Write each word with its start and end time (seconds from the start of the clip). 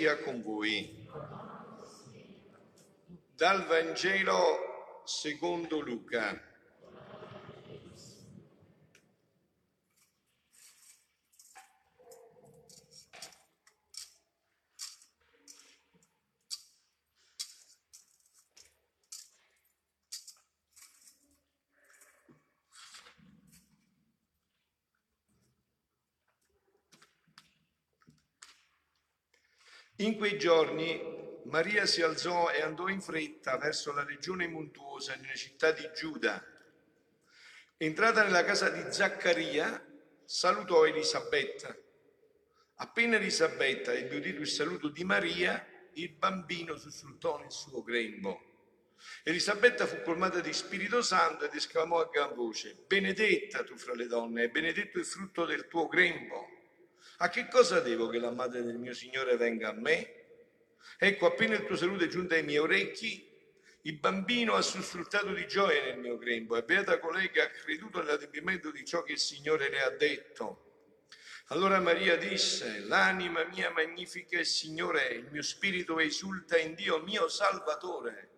sia 0.00 0.16
con 0.22 0.40
voi. 0.40 1.06
Dal 3.36 3.66
Vangelo 3.66 5.02
secondo 5.04 5.80
Luca. 5.80 6.49
In 30.00 30.16
quei 30.16 30.38
giorni 30.38 30.98
Maria 31.44 31.84
si 31.84 32.00
alzò 32.00 32.50
e 32.50 32.62
andò 32.62 32.88
in 32.88 33.02
fretta 33.02 33.58
verso 33.58 33.92
la 33.92 34.02
regione 34.02 34.48
montuosa 34.48 35.14
nella 35.16 35.34
città 35.34 35.72
di 35.72 35.86
Giuda. 35.94 36.42
Entrata 37.76 38.22
nella 38.22 38.42
casa 38.42 38.70
di 38.70 38.90
Zaccaria, 38.90 39.84
salutò 40.24 40.86
Elisabetta. 40.86 41.76
Appena 42.76 43.16
Elisabetta 43.16 43.92
ebbe 43.92 44.16
udito 44.16 44.40
il 44.40 44.48
saluto 44.48 44.88
di 44.88 45.04
Maria, 45.04 45.66
il 45.92 46.08
bambino 46.08 46.78
sussultò 46.78 47.38
nel 47.38 47.52
suo 47.52 47.82
grembo. 47.82 48.40
Elisabetta 49.22 49.86
fu 49.86 50.00
colmata 50.00 50.40
di 50.40 50.54
Spirito 50.54 51.02
Santo 51.02 51.44
ed 51.44 51.52
esclamò 51.52 52.00
a 52.00 52.08
gran 52.10 52.34
voce, 52.34 52.74
benedetta 52.86 53.64
tu 53.64 53.76
fra 53.76 53.92
le 53.92 54.06
donne, 54.06 54.44
e 54.44 54.48
benedetto 54.48 54.98
il 54.98 55.04
frutto 55.04 55.44
del 55.44 55.68
tuo 55.68 55.88
grembo. 55.88 56.59
A 57.18 57.28
che 57.28 57.48
cosa 57.48 57.80
devo 57.80 58.08
che 58.08 58.18
la 58.18 58.30
madre 58.30 58.62
del 58.62 58.78
mio 58.78 58.94
Signore 58.94 59.36
venga 59.36 59.68
a 59.68 59.72
me? 59.72 60.14
Ecco, 60.98 61.26
appena 61.26 61.54
il 61.54 61.64
tuo 61.64 61.76
saluto 61.76 62.04
è 62.04 62.08
giunto 62.08 62.34
ai 62.34 62.42
miei 62.42 62.58
orecchi, 62.58 63.28
il 63.82 63.98
bambino 63.98 64.54
ha 64.54 64.60
sussultato 64.60 65.32
di 65.32 65.46
gioia 65.46 65.82
nel 65.84 65.98
mio 65.98 66.18
grembo 66.18 66.56
e 66.56 66.62
beata 66.62 66.98
colei 66.98 67.30
che 67.30 67.40
ha 67.40 67.48
creduto 67.48 68.00
nell'adempimento 68.00 68.70
di 68.70 68.84
ciò 68.84 69.02
che 69.02 69.12
il 69.12 69.18
Signore 69.18 69.70
le 69.70 69.80
ha 69.80 69.90
detto. 69.90 70.66
Allora 71.46 71.80
Maria 71.80 72.16
disse, 72.16 72.80
l'anima 72.80 73.44
mia 73.44 73.70
magnifica 73.70 74.38
il 74.38 74.46
Signore, 74.46 75.08
il 75.08 75.28
mio 75.30 75.42
spirito 75.42 75.98
esulta 75.98 76.58
in 76.58 76.74
Dio 76.74 77.02
mio 77.02 77.28
Salvatore, 77.28 78.28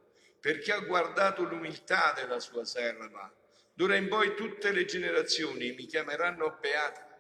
perché 0.41 0.73
ha 0.73 0.79
guardato 0.79 1.43
l'umiltà 1.43 2.13
della 2.15 2.39
sua 2.39 2.65
serva. 2.65 3.31
D'ora 3.75 3.97
in 3.97 4.09
poi 4.09 4.35
tutte 4.35 4.71
le 4.71 4.85
generazioni 4.85 5.73
mi 5.73 5.87
chiameranno 5.87 6.59
beata 6.61 7.12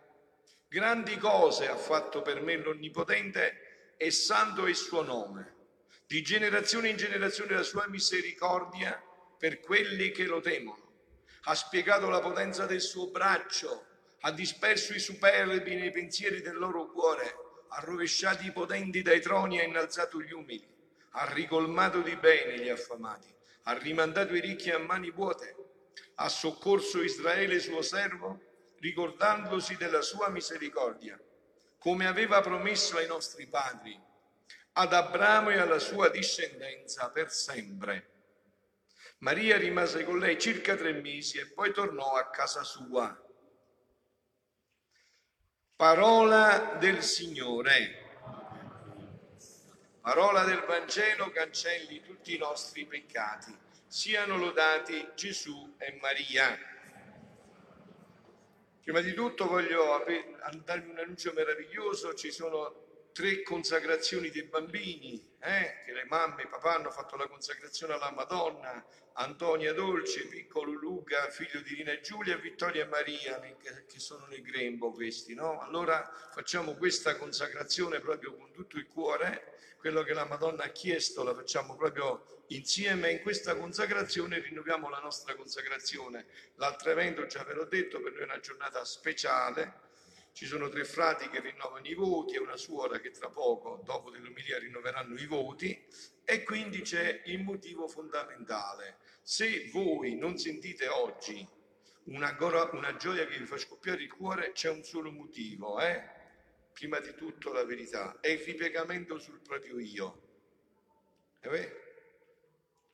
Grandi 0.73 1.19
cose 1.19 1.69
ha 1.69 1.77
fatto 1.77 2.23
per 2.23 2.41
me 2.41 2.57
l'Onnipotente 2.57 3.95
e 3.99 4.11
santo 4.11 4.65
è 4.65 4.71
il 4.71 4.75
suo 4.75 5.03
nome. 5.03 5.55
Di 6.07 6.23
generazione 6.23 6.89
in 6.89 6.97
generazione 6.97 7.53
la 7.53 7.63
sua 7.63 7.87
misericordia 7.89 8.99
per 9.37 9.61
quelli 9.61 10.13
che 10.13 10.25
lo 10.25 10.41
temono. 10.41 10.93
Ha 11.43 11.55
spiegato 11.55 12.09
la 12.09 12.21
potenza 12.21 12.65
del 12.65 12.81
suo 12.81 13.11
braccio, 13.11 13.85
ha 14.21 14.31
disperso 14.31 14.95
i 14.95 14.99
superbi 14.99 15.75
nei 15.75 15.91
pensieri 15.91 16.41
del 16.41 16.57
loro 16.57 16.87
cuore, 16.87 17.35
ha 17.69 17.81
rovesciato 17.81 18.43
i 18.47 18.51
potenti 18.51 19.03
dai 19.03 19.21
troni, 19.21 19.61
ha 19.61 19.65
innalzato 19.65 20.23
gli 20.23 20.33
umili, 20.33 20.75
ha 21.11 21.31
ricolmato 21.35 22.01
di 22.01 22.17
bene 22.17 22.59
gli 22.59 22.71
affamati, 22.71 23.29
ha 23.65 23.77
rimandato 23.77 24.35
i 24.35 24.41
ricchi 24.41 24.71
a 24.71 24.79
mani 24.79 25.11
vuote, 25.11 25.55
ha 26.15 26.31
soccorso 26.31 27.03
Israele 27.03 27.61
suo 27.61 27.83
servo 27.83 28.52
ricordandosi 28.83 29.77
della 29.77 30.03
sua 30.03 30.29
misericordia, 30.29 31.17
come 31.79 32.07
aveva 32.07 32.41
promesso 32.41 32.97
ai 32.97 33.07
nostri 33.07 33.47
padri, 33.47 33.99
ad 34.73 34.93
Abramo 34.93 35.51
e 35.51 35.59
alla 35.59 35.79
sua 35.79 36.09
discendenza 36.09 37.09
per 37.11 37.31
sempre. 37.31 38.11
Maria 39.19 39.57
rimase 39.57 40.03
con 40.03 40.19
lei 40.19 40.37
circa 40.37 40.75
tre 40.75 40.95
mesi 40.95 41.39
e 41.39 41.47
poi 41.47 41.73
tornò 41.73 42.17
a 42.17 42.29
casa 42.31 42.65
sua. 42.65 43.17
Parola 45.77 46.77
del 46.81 47.05
Signore. 47.05 48.01
Parola 50.01 50.43
del 50.43 50.65
Vangelo 50.67 51.31
cancelli 51.31 52.03
tutti 52.03 52.35
i 52.35 52.39
nostri 52.39 52.85
peccati. 52.85 53.57
Siano 53.87 54.37
lodati 54.37 55.09
Gesù 55.15 55.77
e 55.79 55.99
Maria. 56.01 56.72
Prima 58.83 59.01
di 59.01 59.15
tutto 59.15 59.47
voglio 59.47 60.05
darvi 60.65 60.91
un 60.91 60.99
annuncio 60.99 61.33
meraviglioso, 61.37 62.15
ci 62.15 62.33
sono 62.33 62.92
tre 63.13 63.43
consacrazioni 63.43 64.31
dei 64.31 64.45
bambini, 64.45 65.37
eh, 65.41 65.83
che 65.85 65.93
le 65.93 66.05
mamme 66.05 66.43
e 66.43 66.47
papà 66.47 66.77
hanno 66.77 66.91
fatto 66.91 67.17
la 67.17 67.27
consacrazione 67.27 67.93
alla 67.93 68.11
Madonna, 68.11 68.85
Antonia 69.15 69.73
Dolce, 69.73 70.27
piccolo 70.27 70.73
Luca, 70.73 71.29
figlio 71.31 71.61
di 71.61 71.75
Rina 71.75 71.93
e 71.93 72.01
Giulia, 72.01 72.37
Vittoria 72.37 72.85
e 72.85 72.89
Maria, 72.89 73.41
che 73.87 74.01
sono 74.01 74.27
nel 74.27 74.43
grembo 74.43 74.91
questi, 74.93 75.35
no? 75.35 75.61
Allora 75.61 76.11
facciamo 76.33 76.75
questa 76.75 77.17
consacrazione 77.17 78.01
proprio 78.01 78.35
con 78.35 78.51
tutto 78.53 78.79
il 78.79 78.89
cuore, 78.89 79.77
quello 79.79 80.03
che 80.03 80.15
la 80.15 80.25
Madonna 80.25 80.65
ha 80.65 80.69
chiesto 80.69 81.23
la 81.23 81.35
facciamo 81.35 81.77
proprio 81.77 82.25
Insieme 82.53 83.11
in 83.11 83.23
questa 83.23 83.57
consacrazione 83.57 84.39
rinnoviamo 84.39 84.91
la 84.91 84.99
nostra 84.99 85.35
consacrazione. 85.35 86.27
L'altro 86.57 86.91
evento, 86.91 87.25
già 87.25 87.43
ve 87.45 87.55
l'ho 87.55 87.65
detto, 87.65 88.01
per 88.01 88.13
noi 88.13 88.21
è 88.21 88.25
una 88.25 88.41
giornata 88.41 88.85
speciale. 88.85 89.91
Ci 90.33 90.47
sono 90.47 90.69
tre 90.69 90.85
frati 90.85 91.29
che 91.29 91.41
rinnovano 91.41 91.87
i 91.87 91.95
voti 91.95 92.35
e 92.35 92.39
una 92.39 92.57
suora 92.57 92.99
che 93.01 93.11
tra 93.11 93.29
poco, 93.29 93.83
dopo 93.85 94.11
dell'umilia, 94.11 94.59
rinnoveranno 94.59 95.19
i 95.19 95.27
voti. 95.27 95.87
E 96.25 96.43
quindi 96.43 96.81
c'è 96.81 97.23
il 97.27 97.43
motivo 97.43 97.87
fondamentale. 97.87 98.99
Se 99.23 99.69
voi 99.71 100.17
non 100.17 100.39
sentite 100.39 100.89
oggi 100.89 101.47
una, 102.05 102.37
una 102.73 102.97
gioia 102.97 103.27
che 103.27 103.39
vi 103.39 103.45
fa 103.47 103.59
scoppiare 103.59 104.03
il 104.03 104.13
cuore, 104.13 104.53
c'è 104.53 104.71
un 104.71 104.83
solo 104.83 105.11
motivo, 105.13 105.81
eh? 105.81 106.21
prima 106.73 106.99
di 106.99 107.15
tutto 107.15 107.53
la 107.53 107.65
verità, 107.65 108.19
è 108.21 108.29
il 108.29 108.41
ripiegamento 108.41 109.19
sul 109.19 109.41
proprio 109.41 109.79
io. 109.79 110.21
Vero? 111.43 111.81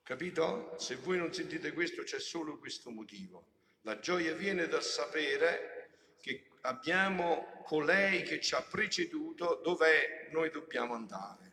Capito? 0.03 0.75
Se 0.79 0.97
voi 0.97 1.19
non 1.19 1.33
sentite 1.33 1.73
questo 1.73 2.03
c'è 2.03 2.19
solo 2.19 2.59
questo 2.59 2.91
motivo. 2.91 3.47
La 3.83 3.99
gioia 3.99 4.35
viene 4.35 4.67
dal 4.67 4.83
sapere 4.83 6.17
che 6.21 6.48
abbiamo 6.63 7.63
colei 7.65 8.23
che 8.23 8.41
ci 8.41 8.55
ha 8.55 8.63
preceduto 8.63 9.61
dove 9.63 10.29
noi 10.33 10.51
dobbiamo 10.51 10.95
andare. 10.95 11.53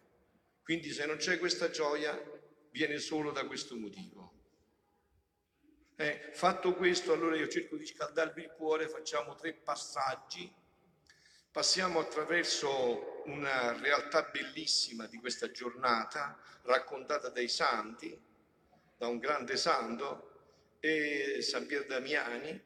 Quindi 0.63 0.91
se 0.91 1.05
non 1.05 1.17
c'è 1.17 1.37
questa 1.37 1.69
gioia 1.69 2.19
viene 2.71 2.97
solo 2.97 3.31
da 3.31 3.45
questo 3.45 3.75
motivo. 3.75 4.33
Eh, 5.97 6.31
fatto 6.33 6.73
questo, 6.75 7.13
allora 7.13 7.37
io 7.37 7.47
cerco 7.47 7.77
di 7.77 7.85
scaldarvi 7.85 8.41
il 8.41 8.51
cuore, 8.51 8.89
facciamo 8.89 9.35
tre 9.35 9.53
passaggi, 9.53 10.51
passiamo 11.51 11.99
attraverso 11.99 13.21
una 13.27 13.71
realtà 13.79 14.23
bellissima 14.23 15.07
di 15.07 15.17
questa 15.19 15.51
giornata 15.51 16.37
raccontata 16.63 17.29
dai 17.29 17.47
santi, 17.47 18.19
da 18.97 19.07
un 19.07 19.19
grande 19.19 19.55
santo, 19.55 20.31
San 21.39 21.65
Pier 21.65 21.85
Damiani, 21.85 22.61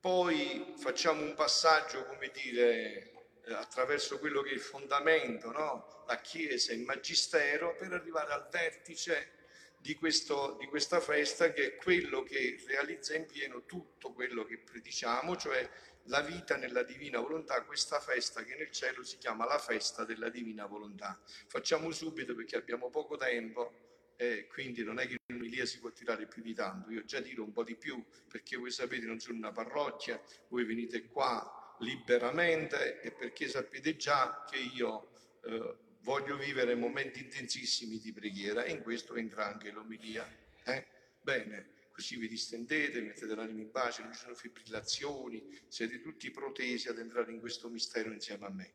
poi 0.00 0.74
facciamo 0.78 1.22
un 1.22 1.34
passaggio, 1.34 2.06
come 2.06 2.30
dire, 2.32 3.12
attraverso 3.48 4.18
quello 4.18 4.40
che 4.40 4.50
è 4.50 4.54
il 4.54 4.60
fondamento, 4.60 5.50
no? 5.52 6.04
la 6.06 6.20
Chiesa, 6.20 6.72
il 6.72 6.80
Magistero, 6.82 7.76
per 7.76 7.92
arrivare 7.92 8.32
al 8.32 8.48
vertice 8.50 9.38
di, 9.76 9.94
questo, 9.96 10.56
di, 10.58 10.66
questa 10.66 11.00
festa 11.00 11.52
che 11.52 11.66
è 11.66 11.76
quello 11.76 12.22
che 12.22 12.62
realizza 12.66 13.14
in 13.14 13.26
pieno 13.26 13.64
tutto 13.64 14.12
quello 14.12 14.44
che 14.44 14.58
prediciamo, 14.58 15.36
cioè 15.36 15.68
la 16.04 16.20
vita 16.22 16.56
nella 16.56 16.82
divina 16.82 17.20
volontà, 17.20 17.62
questa 17.62 18.00
festa 18.00 18.42
che 18.42 18.56
nel 18.56 18.70
cielo 18.70 19.04
si 19.04 19.18
chiama 19.18 19.44
la 19.44 19.58
festa 19.58 20.04
della 20.04 20.30
divina 20.30 20.64
volontà. 20.66 21.20
Facciamo 21.46 21.90
subito 21.90 22.34
perché 22.34 22.56
abbiamo 22.56 22.88
poco 22.88 23.16
tempo 23.16 23.89
e 24.20 24.46
quindi 24.48 24.84
non 24.84 24.98
è 24.98 25.06
che 25.06 25.16
in 25.28 25.36
un'Ilia 25.36 25.64
si 25.64 25.78
può 25.78 25.90
tirare 25.92 26.26
più 26.26 26.42
di 26.42 26.52
tanto, 26.52 26.90
io 26.90 27.06
già 27.06 27.22
tiro 27.22 27.42
un 27.42 27.52
po' 27.52 27.64
di 27.64 27.74
più 27.74 28.04
perché 28.28 28.58
voi 28.58 28.70
sapete 28.70 29.06
non 29.06 29.18
sono 29.18 29.38
una 29.38 29.50
parrocchia, 29.50 30.22
voi 30.48 30.66
venite 30.66 31.06
qua 31.06 31.74
liberamente 31.80 33.00
e 33.00 33.12
perché 33.12 33.48
sapete 33.48 33.96
già 33.96 34.44
che 34.46 34.58
io 34.58 35.08
eh, 35.44 35.74
voglio 36.02 36.36
vivere 36.36 36.74
momenti 36.74 37.20
intensissimi 37.20 37.98
di 37.98 38.12
preghiera 38.12 38.64
e 38.64 38.72
in 38.72 38.82
questo 38.82 39.14
entra 39.14 39.46
anche 39.46 39.70
l'omilia. 39.70 40.28
Eh? 40.64 40.86
Bene, 41.22 41.70
così 41.90 42.16
vi 42.18 42.28
distendete, 42.28 43.00
mettete 43.00 43.34
l'anima 43.34 43.62
in 43.62 43.70
pace, 43.70 44.02
non 44.02 44.12
ci 44.12 44.18
sono 44.18 44.34
fibrillazioni, 44.34 45.62
siete 45.66 46.02
tutti 46.02 46.30
protesi 46.30 46.88
ad 46.88 46.98
entrare 46.98 47.32
in 47.32 47.40
questo 47.40 47.70
mistero 47.70 48.12
insieme 48.12 48.44
a 48.44 48.50
me. 48.50 48.72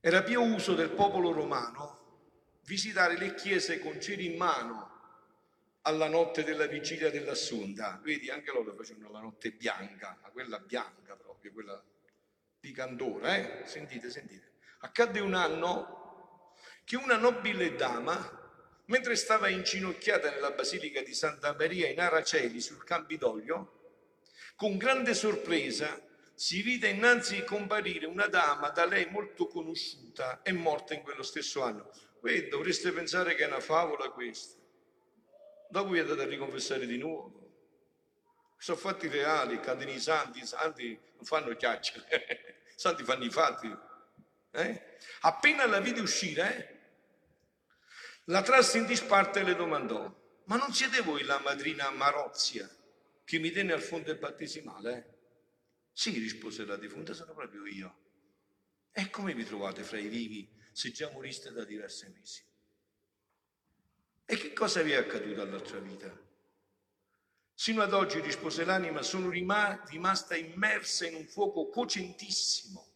Era 0.00 0.22
più 0.22 0.40
uso 0.40 0.74
del 0.74 0.92
popolo 0.92 1.30
romano 1.30 2.01
visitare 2.72 3.18
le 3.18 3.34
chiese 3.34 3.78
con 3.78 4.00
ceri 4.00 4.24
in 4.24 4.38
mano 4.38 4.88
alla 5.82 6.08
notte 6.08 6.42
della 6.42 6.64
vigilia 6.64 7.10
dell'Assunta. 7.10 8.00
Vedi, 8.02 8.30
anche 8.30 8.50
loro 8.50 8.72
facevano 8.74 9.10
la 9.10 9.20
notte 9.20 9.50
bianca, 9.50 10.16
ma 10.22 10.30
quella 10.30 10.58
bianca 10.58 11.14
proprio, 11.16 11.52
quella 11.52 11.84
di 12.58 12.72
candore, 12.72 13.60
eh? 13.60 13.68
Sentite, 13.68 14.08
sentite. 14.08 14.52
Accadde 14.78 15.20
un 15.20 15.34
anno 15.34 16.54
che 16.84 16.96
una 16.96 17.16
nobile 17.16 17.74
dama, 17.74 18.40
mentre 18.86 19.16
stava 19.16 19.48
inginocchiata 19.48 20.30
nella 20.30 20.52
Basilica 20.52 21.02
di 21.02 21.12
Santa 21.12 21.54
Maria 21.54 21.90
in 21.90 22.00
Araceli 22.00 22.58
sul 22.58 22.84
Campidoglio, 22.84 23.80
con 24.56 24.78
grande 24.78 25.12
sorpresa 25.12 26.00
si 26.34 26.62
vide 26.62 26.88
innanzi 26.88 27.44
comparire 27.44 28.06
una 28.06 28.28
dama 28.28 28.70
da 28.70 28.86
lei 28.86 29.10
molto 29.10 29.46
conosciuta 29.46 30.40
e 30.42 30.52
morta 30.52 30.94
in 30.94 31.02
quello 31.02 31.22
stesso 31.22 31.62
anno. 31.62 31.90
Voi 32.22 32.48
dovreste 32.48 32.92
pensare 32.92 33.34
che 33.34 33.42
è 33.42 33.46
una 33.48 33.58
favola 33.58 34.08
questa. 34.10 34.56
Dopo 35.68 35.90
vi 35.90 35.98
andate 35.98 36.22
a 36.22 36.26
riconfessare 36.26 36.86
di 36.86 36.96
nuovo. 36.96 37.40
Sono 38.58 38.78
fatti 38.78 39.08
reali, 39.08 39.58
cantini 39.58 39.98
santi, 39.98 40.38
i 40.38 40.46
santi 40.46 40.96
non 41.16 41.24
fanno 41.24 41.54
chiacchiere, 41.56 42.64
i 42.68 42.78
santi 42.78 43.02
fanno 43.02 43.24
i 43.24 43.30
fatti. 43.30 43.76
Eh? 44.52 44.98
Appena 45.22 45.66
la 45.66 45.80
vide 45.80 46.00
uscire, 46.00 46.56
eh, 46.56 46.80
la 48.26 48.42
trasse 48.42 48.78
in 48.78 48.86
disparte 48.86 49.40
e 49.40 49.42
le 49.42 49.56
domandò, 49.56 50.14
ma 50.44 50.56
non 50.56 50.72
siete 50.72 51.00
voi 51.00 51.24
la 51.24 51.40
madrina 51.40 51.90
Marozia 51.90 52.70
che 53.24 53.38
mi 53.40 53.50
tenne 53.50 53.72
al 53.72 53.82
fondo 53.82 54.06
del 54.06 54.18
battesimale? 54.18 55.18
Sì, 55.90 56.12
rispose 56.20 56.64
la 56.64 56.76
defunta, 56.76 57.14
sono 57.14 57.34
proprio 57.34 57.66
io. 57.66 57.96
E 58.92 59.10
come 59.10 59.34
vi 59.34 59.44
trovate 59.44 59.82
fra 59.82 59.98
i 59.98 60.06
vivi 60.06 60.60
se 60.72 60.90
già 60.90 61.10
moriste 61.10 61.52
da 61.52 61.64
diversi 61.64 62.08
mesi? 62.08 62.42
E 64.24 64.36
che 64.36 64.52
cosa 64.52 64.82
vi 64.82 64.92
è 64.92 64.96
accaduto 64.96 65.42
all'altra 65.42 65.78
vita? 65.78 66.10
Sino 67.54 67.82
ad 67.82 67.92
oggi, 67.92 68.20
rispose 68.20 68.64
l'anima, 68.64 69.02
sono 69.02 69.28
rimasta 69.28 70.36
immersa 70.36 71.06
in 71.06 71.14
un 71.14 71.26
fuoco 71.26 71.68
cocentissimo 71.68 72.92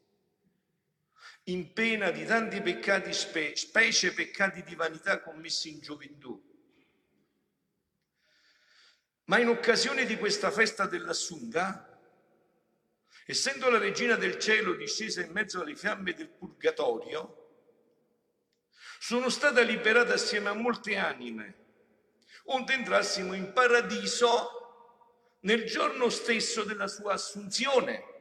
in 1.49 1.73
pena 1.73 2.11
di 2.11 2.25
tanti 2.25 2.61
peccati, 2.61 3.12
spe, 3.12 3.55
specie 3.55 4.12
peccati 4.12 4.62
di 4.64 4.75
vanità 4.75 5.20
commessi 5.20 5.70
in 5.70 5.81
gioventù. 5.81 6.43
Ma 9.25 9.38
in 9.38 9.49
occasione 9.49 10.06
di 10.06 10.17
questa 10.17 10.50
festa 10.50 10.87
dell'Assunta, 10.87 12.00
essendo 13.26 13.70
la 13.70 13.78
regina 13.78 14.17
del 14.17 14.38
cielo 14.38 14.75
discesa 14.75 15.20
in 15.20 15.32
mezzo 15.32 15.61
alle 15.61 15.76
fiamme 15.76 16.14
del 16.14 16.28
purgatorio, 16.28 17.46
sono 18.99 19.29
stata 19.29 19.61
liberata 19.63 20.15
assieme 20.15 20.49
a 20.49 20.55
molte 20.55 20.97
anime, 20.97 21.55
onde 22.47 22.75
entrassimo 22.75 23.35
in 23.35 23.53
paradiso 23.53 25.39
nel 25.41 25.65
giorno 25.65 26.09
stesso 26.09 26.65
della 26.65 26.89
sua 26.89 27.15
assunzione 27.15 28.15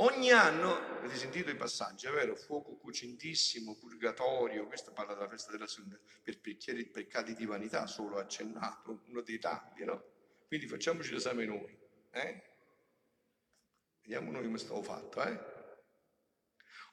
Ogni 0.00 0.30
anno, 0.30 0.76
avete 0.96 1.16
sentito 1.16 1.50
i 1.50 1.56
passaggi, 1.56 2.06
è 2.06 2.10
vero? 2.10 2.34
Fuoco 2.34 2.76
cucentissimo, 2.76 3.76
purgatorio, 3.76 4.66
questo 4.66 4.92
parla 4.92 5.12
della 5.12 5.28
festa 5.28 5.52
della 5.52 5.66
Sunda, 5.66 5.98
per 6.22 6.38
i 6.42 6.86
peccati 6.86 7.34
di 7.34 7.44
vanità, 7.44 7.86
solo 7.86 8.16
accennato, 8.16 9.02
uno 9.08 9.20
dei 9.20 9.38
tanti, 9.38 9.84
no? 9.84 10.02
Quindi 10.46 10.66
facciamoci 10.66 11.12
l'esame 11.12 11.44
noi, 11.44 11.76
eh? 12.12 12.42
Vediamo 14.00 14.30
noi 14.30 14.44
come 14.44 14.56
stavo 14.56 14.82
fatto, 14.82 15.22
eh? 15.22 15.49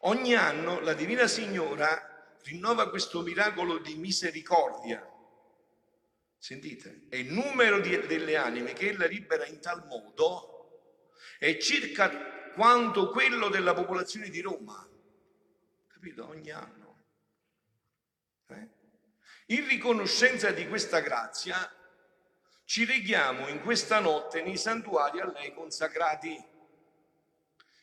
Ogni 0.02 0.36
anno 0.36 0.80
la 0.80 0.94
Divina 0.94 1.28
Signora 1.28 2.36
rinnova 2.44 2.90
questo 2.90 3.22
miracolo 3.22 3.80
di 3.80 3.96
misericordia. 3.96 5.06
Sentite, 6.38 7.06
e 7.10 7.20
il 7.20 7.34
numero 7.34 7.80
di, 7.80 7.98
delle 8.06 8.36
anime 8.36 8.74
che 8.74 8.90
ella 8.90 9.08
libera 9.08 9.46
in 9.46 9.60
tal 9.60 9.86
modo 9.88 10.92
è 11.40 11.58
circa 11.58 12.52
quanto 12.54 13.10
quello 13.10 13.50
della 13.50 13.74
popolazione 13.74 14.30
di 14.30 14.40
Roma. 14.42 14.88
Capito? 15.88 16.28
Ogni 16.28 16.52
anno. 16.52 17.04
Eh? 18.48 18.68
In 19.48 19.68
riconoscenza 19.68 20.52
di 20.52 20.68
questa 20.68 21.00
grazia 21.00 21.72
ci 22.66 22.86
reghiamo 22.86 23.48
in 23.48 23.62
questa 23.62 24.00
notte 24.00 24.42
nei 24.42 24.58
santuari 24.58 25.20
a 25.20 25.32
lei 25.32 25.54
consacrati. 25.54 26.56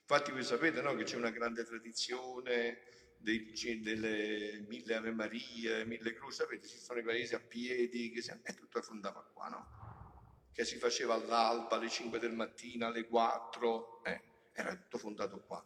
Infatti 0.07 0.33
voi 0.33 0.45
sapete 0.45 0.83
no, 0.83 0.95
che 0.95 1.05
c'è 1.05 1.17
una 1.17 1.31
grande 1.31 1.65
tradizione 1.65 2.81
dei, 3.17 3.55
delle 3.81 4.63
mille 4.69 4.97
Ave 4.97 5.13
Marie, 5.13 5.87
mille 5.87 6.13
croci, 6.13 6.37
sapete, 6.37 6.69
ci 6.69 6.77
sono 6.77 6.99
i 6.99 7.03
paesi 7.03 7.35
a 7.35 7.41
piedi, 7.41 8.11
che 8.11 8.21
si, 8.21 8.31
è 8.43 8.55
tutto 8.55 8.81
affondava 8.81 9.27
qua, 9.33 9.49
no? 9.49 10.53
Che 10.53 10.63
si 10.67 10.77
faceva 10.77 11.15
all'alba, 11.15 11.77
alle 11.77 11.89
5 11.89 12.19
del 12.19 12.35
mattino, 12.35 12.87
alle 12.87 13.07
4, 13.07 14.05
eh? 14.05 14.21
Era 14.53 14.77
tutto 14.77 14.99
fondato 14.99 15.41
qua. 15.41 15.65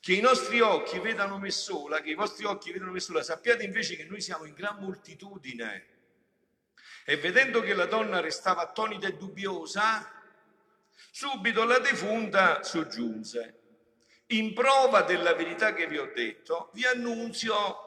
Che 0.00 0.14
i 0.14 0.20
nostri 0.20 0.60
occhi 0.60 0.98
vedano 0.98 1.38
me 1.38 1.50
sola, 1.50 2.00
che 2.00 2.10
i 2.10 2.14
vostri 2.14 2.46
occhi 2.46 2.72
vedano 2.72 2.92
me 2.92 3.00
sola, 3.00 3.22
sappiate 3.22 3.62
invece 3.62 3.94
che 3.94 4.04
noi 4.04 4.22
siamo 4.22 4.46
in 4.46 4.54
gran 4.54 4.78
moltitudine. 4.78 5.86
E 7.04 7.16
vedendo 7.18 7.60
che 7.60 7.74
la 7.74 7.86
donna 7.86 8.20
restava 8.20 8.62
attonita 8.62 9.06
e 9.06 9.18
dubbiosa, 9.18 10.10
subito 11.10 11.64
la 11.64 11.78
defunta 11.78 12.62
soggiunse. 12.62 13.55
In 14.28 14.54
prova 14.54 15.02
della 15.02 15.34
verità 15.34 15.72
che 15.72 15.86
vi 15.86 15.98
ho 15.98 16.10
detto, 16.12 16.70
vi 16.74 16.84
annunzio 16.84 17.84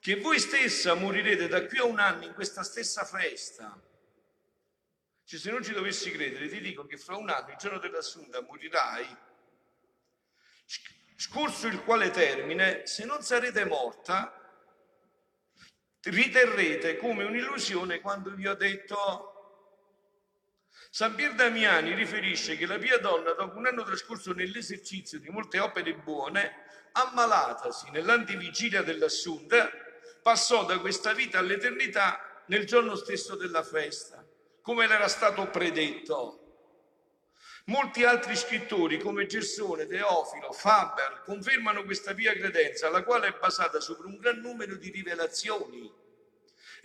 che 0.00 0.16
voi 0.16 0.38
stessa 0.38 0.94
morirete 0.94 1.48
da 1.48 1.64
qui 1.66 1.78
a 1.78 1.84
un 1.84 1.98
anno 1.98 2.24
in 2.24 2.34
questa 2.34 2.62
stessa 2.62 3.04
festa. 3.04 3.80
Cioè, 5.24 5.40
se 5.40 5.50
non 5.50 5.62
ci 5.62 5.72
dovessi 5.72 6.10
credere, 6.10 6.48
ti 6.48 6.60
dico 6.60 6.86
che 6.86 6.98
fra 6.98 7.16
un 7.16 7.30
anno, 7.30 7.50
il 7.50 7.56
giorno 7.56 7.78
dell'assunta, 7.78 8.42
morirai 8.42 9.24
Scorso 11.18 11.66
il 11.66 11.82
quale 11.82 12.10
termine, 12.10 12.86
se 12.86 13.06
non 13.06 13.22
sarete 13.22 13.64
morta, 13.64 14.38
riterrete 16.02 16.98
come 16.98 17.24
un'illusione 17.24 18.00
quando 18.00 18.34
vi 18.34 18.46
ho 18.46 18.54
detto 18.54 19.35
San 20.96 21.14
Pier 21.14 21.34
Damiani 21.34 21.92
riferisce 21.92 22.56
che 22.56 22.64
la 22.64 22.78
pia 22.78 22.96
donna, 22.96 23.32
dopo 23.32 23.58
un 23.58 23.66
anno 23.66 23.82
trascorso 23.82 24.32
nell'esercizio 24.32 25.18
di 25.18 25.28
molte 25.28 25.58
opere 25.58 25.92
buone, 25.92 26.64
ammalatasi 26.92 27.90
nell'antivigilia 27.90 28.80
dell'Assunta, 28.80 29.68
passò 30.22 30.64
da 30.64 30.78
questa 30.78 31.12
vita 31.12 31.38
all'eternità 31.38 32.42
nel 32.46 32.64
giorno 32.64 32.94
stesso 32.94 33.36
della 33.36 33.62
festa, 33.62 34.26
come 34.62 34.86
era 34.86 35.06
stato 35.08 35.50
predetto. 35.50 36.70
Molti 37.66 38.04
altri 38.04 38.34
scrittori 38.34 38.98
come 38.98 39.26
Gersone, 39.26 39.84
Teofilo, 39.84 40.50
Faber 40.50 41.20
confermano 41.26 41.84
questa 41.84 42.14
via 42.14 42.32
credenza, 42.32 42.88
la 42.88 43.04
quale 43.04 43.26
è 43.26 43.36
basata 43.38 43.80
su 43.80 43.94
un 44.02 44.16
gran 44.16 44.38
numero 44.38 44.76
di 44.76 44.88
rivelazioni. 44.88 45.92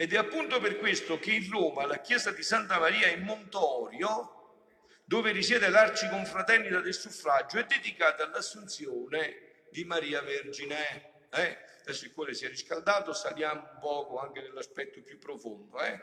Ed 0.01 0.13
è 0.13 0.17
appunto 0.17 0.59
per 0.59 0.79
questo 0.79 1.19
che 1.19 1.31
in 1.31 1.47
Roma 1.51 1.85
la 1.85 1.99
chiesa 1.99 2.31
di 2.31 2.41
Santa 2.41 2.79
Maria 2.79 3.07
in 3.09 3.21
Montorio, 3.21 4.63
dove 5.05 5.31
risiede 5.31 5.69
l'arciconfraternita 5.69 6.79
del 6.79 6.95
suffragio, 6.95 7.59
è 7.59 7.65
dedicata 7.65 8.23
all'assunzione 8.23 9.65
di 9.69 9.83
Maria 9.83 10.23
Vergine. 10.23 11.27
Eh? 11.29 11.55
Adesso 11.81 12.05
il 12.05 12.13
cuore 12.13 12.33
si 12.33 12.45
è 12.45 12.47
riscaldato, 12.47 13.13
saliamo 13.13 13.61
un 13.73 13.77
poco 13.79 14.17
anche 14.17 14.41
nell'aspetto 14.41 15.03
più 15.03 15.19
profondo. 15.19 15.79
Eh? 15.79 15.99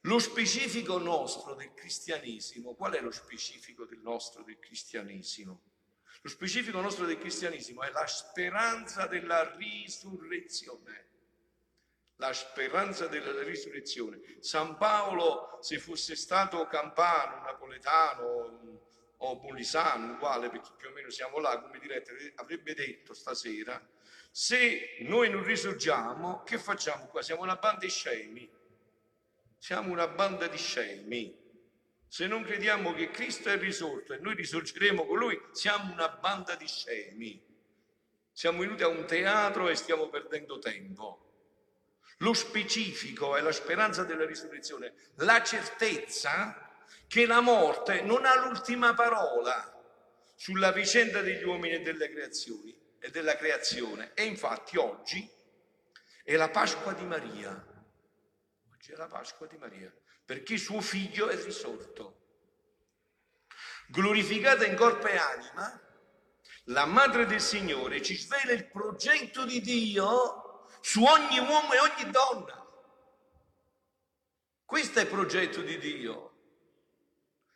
Lo 0.00 0.18
specifico 0.18 0.98
nostro 0.98 1.54
del 1.54 1.72
cristianesimo, 1.74 2.74
qual 2.74 2.94
è 2.94 3.00
lo 3.00 3.12
specifico 3.12 3.84
del 3.84 4.00
nostro 4.00 4.42
del 4.42 4.58
cristianesimo? 4.58 5.62
Lo 6.22 6.28
specifico 6.28 6.80
nostro 6.80 7.06
del 7.06 7.20
cristianesimo 7.20 7.84
è 7.84 7.92
la 7.92 8.08
speranza 8.08 9.06
della 9.06 9.54
risurrezione. 9.54 11.07
La 12.18 12.32
speranza 12.32 13.06
della 13.06 13.42
risurrezione. 13.42 14.20
San 14.40 14.76
Paolo, 14.76 15.58
se 15.60 15.78
fosse 15.78 16.14
stato 16.14 16.66
campano, 16.66 17.42
napoletano 17.44 18.86
o 19.16 19.34
molisano, 19.40 20.14
uguale 20.14 20.48
perché 20.48 20.70
più 20.76 20.88
o 20.88 20.92
meno 20.92 21.10
siamo 21.10 21.38
là, 21.40 21.60
come 21.60 21.78
direte, 21.78 22.32
avrebbe 22.36 22.74
detto 22.74 23.14
stasera, 23.14 23.84
se 24.30 24.98
noi 25.00 25.30
non 25.30 25.42
risorgiamo, 25.42 26.42
che 26.44 26.58
facciamo 26.58 27.06
qua? 27.06 27.22
Siamo 27.22 27.42
una 27.42 27.56
banda 27.56 27.80
di 27.80 27.90
scemi 27.90 28.56
siamo 29.58 29.90
una 29.90 30.06
banda 30.06 30.46
di 30.46 30.56
scemi. 30.56 31.36
Se 32.06 32.26
non 32.26 32.42
crediamo 32.42 32.94
che 32.94 33.10
Cristo 33.10 33.50
è 33.50 33.58
risorto 33.58 34.14
e 34.14 34.18
noi 34.18 34.34
risorgeremo 34.34 35.04
con 35.04 35.18
Lui, 35.18 35.38
siamo 35.52 35.92
una 35.92 36.08
banda 36.08 36.54
di 36.54 36.66
scemi. 36.66 37.44
Siamo 38.32 38.60
venuti 38.60 38.82
a 38.82 38.88
un 38.88 39.04
teatro 39.04 39.68
e 39.68 39.74
stiamo 39.74 40.08
perdendo 40.08 40.58
tempo. 40.58 41.27
Lo 42.18 42.32
specifico 42.32 43.36
è 43.36 43.40
la 43.40 43.52
speranza 43.52 44.02
della 44.02 44.26
risurrezione, 44.26 44.94
la 45.16 45.42
certezza 45.42 46.68
che 47.06 47.26
la 47.26 47.40
morte 47.40 48.02
non 48.02 48.24
ha 48.24 48.34
l'ultima 48.44 48.94
parola 48.94 49.74
sulla 50.34 50.72
vicenda 50.72 51.20
degli 51.20 51.44
uomini 51.44 51.74
e 51.74 51.80
delle 51.80 52.10
creazioni 52.10 52.76
e 52.98 53.10
della 53.10 53.36
creazione. 53.36 54.12
E 54.14 54.24
infatti 54.24 54.76
oggi 54.76 55.30
è 56.24 56.34
la 56.36 56.48
Pasqua 56.48 56.92
di 56.92 57.04
Maria 57.04 57.76
Oggi 58.88 58.92
è 58.92 58.96
la 58.96 59.06
Pasqua 59.06 59.46
di 59.46 59.56
Maria, 59.58 59.92
perché 60.24 60.56
suo 60.56 60.80
figlio 60.80 61.28
è 61.28 61.36
risorto. 61.42 62.16
Glorificata 63.88 64.64
in 64.64 64.76
corpo 64.76 65.06
e 65.08 65.16
anima, 65.16 65.80
la 66.64 66.86
madre 66.86 67.26
del 67.26 67.40
Signore 67.40 68.00
ci 68.00 68.16
svela 68.16 68.52
il 68.52 68.66
progetto 68.66 69.44
di 69.44 69.60
Dio 69.60 70.47
su 70.88 71.04
ogni 71.04 71.38
uomo 71.38 71.74
e 71.74 71.78
ogni 71.80 72.10
donna. 72.10 72.66
Questo 74.64 74.98
è 74.98 75.02
il 75.02 75.08
progetto 75.08 75.60
di 75.60 75.76
Dio. 75.76 76.32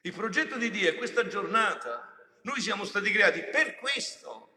Il 0.03 0.13
progetto 0.13 0.59
di 0.59 0.71
Dio 0.71 0.91
è 0.91 0.97
questa 0.97 1.27
giornata. 1.27 2.15
Noi 2.43 2.61
siamo 2.61 2.85
stati 2.85 3.11
creati 3.11 3.43
per 3.45 3.77
questo. 3.77 4.51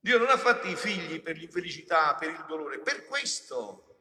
Dio 0.00 0.16
non 0.16 0.30
ha 0.30 0.38
fatto 0.38 0.68
i 0.68 0.74
figli 0.74 1.20
per 1.20 1.36
l'infelicità, 1.36 2.14
per 2.14 2.30
il 2.30 2.44
dolore, 2.48 2.78
per 2.78 3.04
questo. 3.04 3.98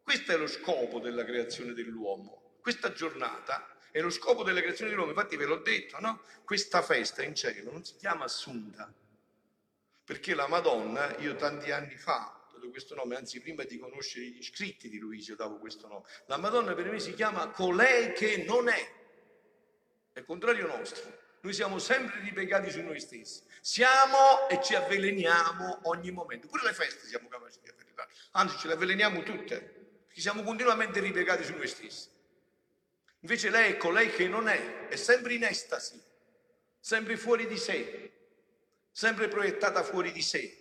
Questo 0.00 0.30
è 0.30 0.36
lo 0.36 0.46
scopo 0.46 1.00
della 1.00 1.24
creazione 1.24 1.72
dell'uomo. 1.72 2.58
Questa 2.60 2.92
giornata 2.92 3.76
è 3.90 4.00
lo 4.00 4.10
scopo 4.10 4.44
della 4.44 4.60
creazione 4.60 4.90
dell'uomo. 4.90 5.10
Infatti 5.10 5.34
ve 5.34 5.46
l'ho 5.46 5.58
detto, 5.58 5.98
no? 5.98 6.22
Questa 6.44 6.80
festa 6.80 7.24
in 7.24 7.34
cielo 7.34 7.72
non 7.72 7.84
si 7.84 7.96
chiama 7.96 8.22
Assunta, 8.22 8.88
perché 10.10 10.34
la 10.34 10.48
Madonna, 10.48 11.16
io 11.18 11.36
tanti 11.36 11.70
anni 11.70 11.94
fa, 11.94 12.36
dato 12.52 12.68
questo 12.70 12.96
nome, 12.96 13.14
anzi 13.14 13.40
prima 13.40 13.62
di 13.62 13.78
conoscere 13.78 14.24
gli 14.26 14.42
scritti 14.42 14.88
di 14.88 14.98
Luisa 14.98 15.36
davo 15.36 15.58
questo 15.58 15.86
nome, 15.86 16.04
la 16.26 16.36
Madonna 16.36 16.74
per 16.74 16.90
me 16.90 16.98
si 16.98 17.14
chiama 17.14 17.46
colei 17.50 18.12
che 18.12 18.38
non 18.44 18.68
è, 18.68 18.92
è 20.12 20.18
il 20.18 20.24
contrario 20.24 20.66
nostro. 20.66 21.16
Noi 21.42 21.52
siamo 21.52 21.78
sempre 21.78 22.18
ripiegati 22.22 22.72
su 22.72 22.80
noi 22.80 22.98
stessi. 22.98 23.44
Siamo 23.60 24.48
e 24.48 24.60
ci 24.60 24.74
avveleniamo 24.74 25.82
ogni 25.84 26.10
momento. 26.10 26.48
Pure 26.48 26.64
le 26.64 26.72
feste 26.72 27.06
siamo 27.06 27.28
capaci 27.28 27.60
di 27.62 27.68
avvelenare. 27.68 28.10
Anzi, 28.32 28.58
ce 28.58 28.66
le 28.66 28.72
avveleniamo 28.72 29.22
tutte, 29.22 29.60
perché 30.06 30.20
siamo 30.20 30.42
continuamente 30.42 30.98
ripiegati 30.98 31.44
su 31.44 31.54
noi 31.54 31.68
stessi. 31.68 32.08
Invece 33.20 33.48
lei 33.48 33.74
è 33.74 33.76
colei 33.76 34.10
che 34.10 34.26
non 34.26 34.48
è, 34.48 34.88
è 34.88 34.96
sempre 34.96 35.34
in 35.34 35.44
estasi, 35.44 36.02
sempre 36.80 37.16
fuori 37.16 37.46
di 37.46 37.56
sé, 37.56 38.10
sempre 38.90 39.28
proiettata 39.28 39.82
fuori 39.82 40.12
di 40.12 40.22
sé. 40.22 40.56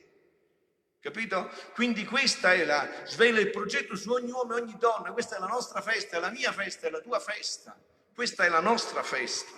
Capito? 1.00 1.50
Quindi 1.74 2.04
questa 2.06 2.54
è 2.54 2.66
la 2.66 2.88
svela 3.06 3.40
il 3.40 3.50
progetto 3.52 3.96
su 3.96 4.12
ogni 4.12 4.32
uomo 4.32 4.58
e 4.58 4.62
ogni 4.62 4.78
donna, 4.78 5.14
questa 5.14 5.38
è 5.38 5.40
la 5.40 5.48
nostra 5.48 5.82
festa, 5.82 6.18
è 6.18 6.20
la 6.20 6.30
mia 6.30 6.52
festa, 6.52 6.88
è 6.88 6.90
la 6.90 7.00
tua 7.00 7.20
festa. 7.20 7.78
Questa 8.14 8.44
è 8.44 8.50
la 8.50 8.60
nostra 8.60 9.02
festa. 9.02 9.58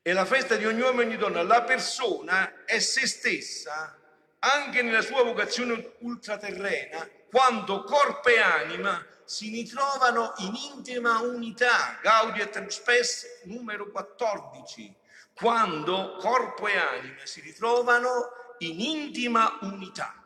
È 0.00 0.12
la 0.12 0.24
festa 0.24 0.56
di 0.56 0.64
ogni 0.64 0.80
uomo 0.80 1.02
e 1.02 1.04
ogni 1.04 1.16
donna. 1.16 1.42
La 1.42 1.62
persona 1.62 2.64
è 2.64 2.78
se 2.78 3.06
stessa 3.06 3.98
anche 4.38 4.82
nella 4.82 5.02
sua 5.02 5.22
vocazione 5.22 5.92
ultraterrena, 6.00 7.08
quando 7.30 7.84
corpo 7.84 8.28
e 8.28 8.38
anima 8.38 9.04
si 9.24 9.50
ritrovano 9.50 10.34
in 10.38 10.54
intima 10.54 11.20
unità, 11.20 11.98
Gaudiet 12.02 12.66
Spes 12.66 13.42
numero 13.44 13.90
14, 13.90 14.94
quando 15.34 16.16
corpo 16.16 16.68
e 16.68 16.76
anima 16.76 17.24
si 17.24 17.40
ritrovano 17.40 18.56
in 18.58 18.80
intima 18.80 19.58
unità. 19.62 20.22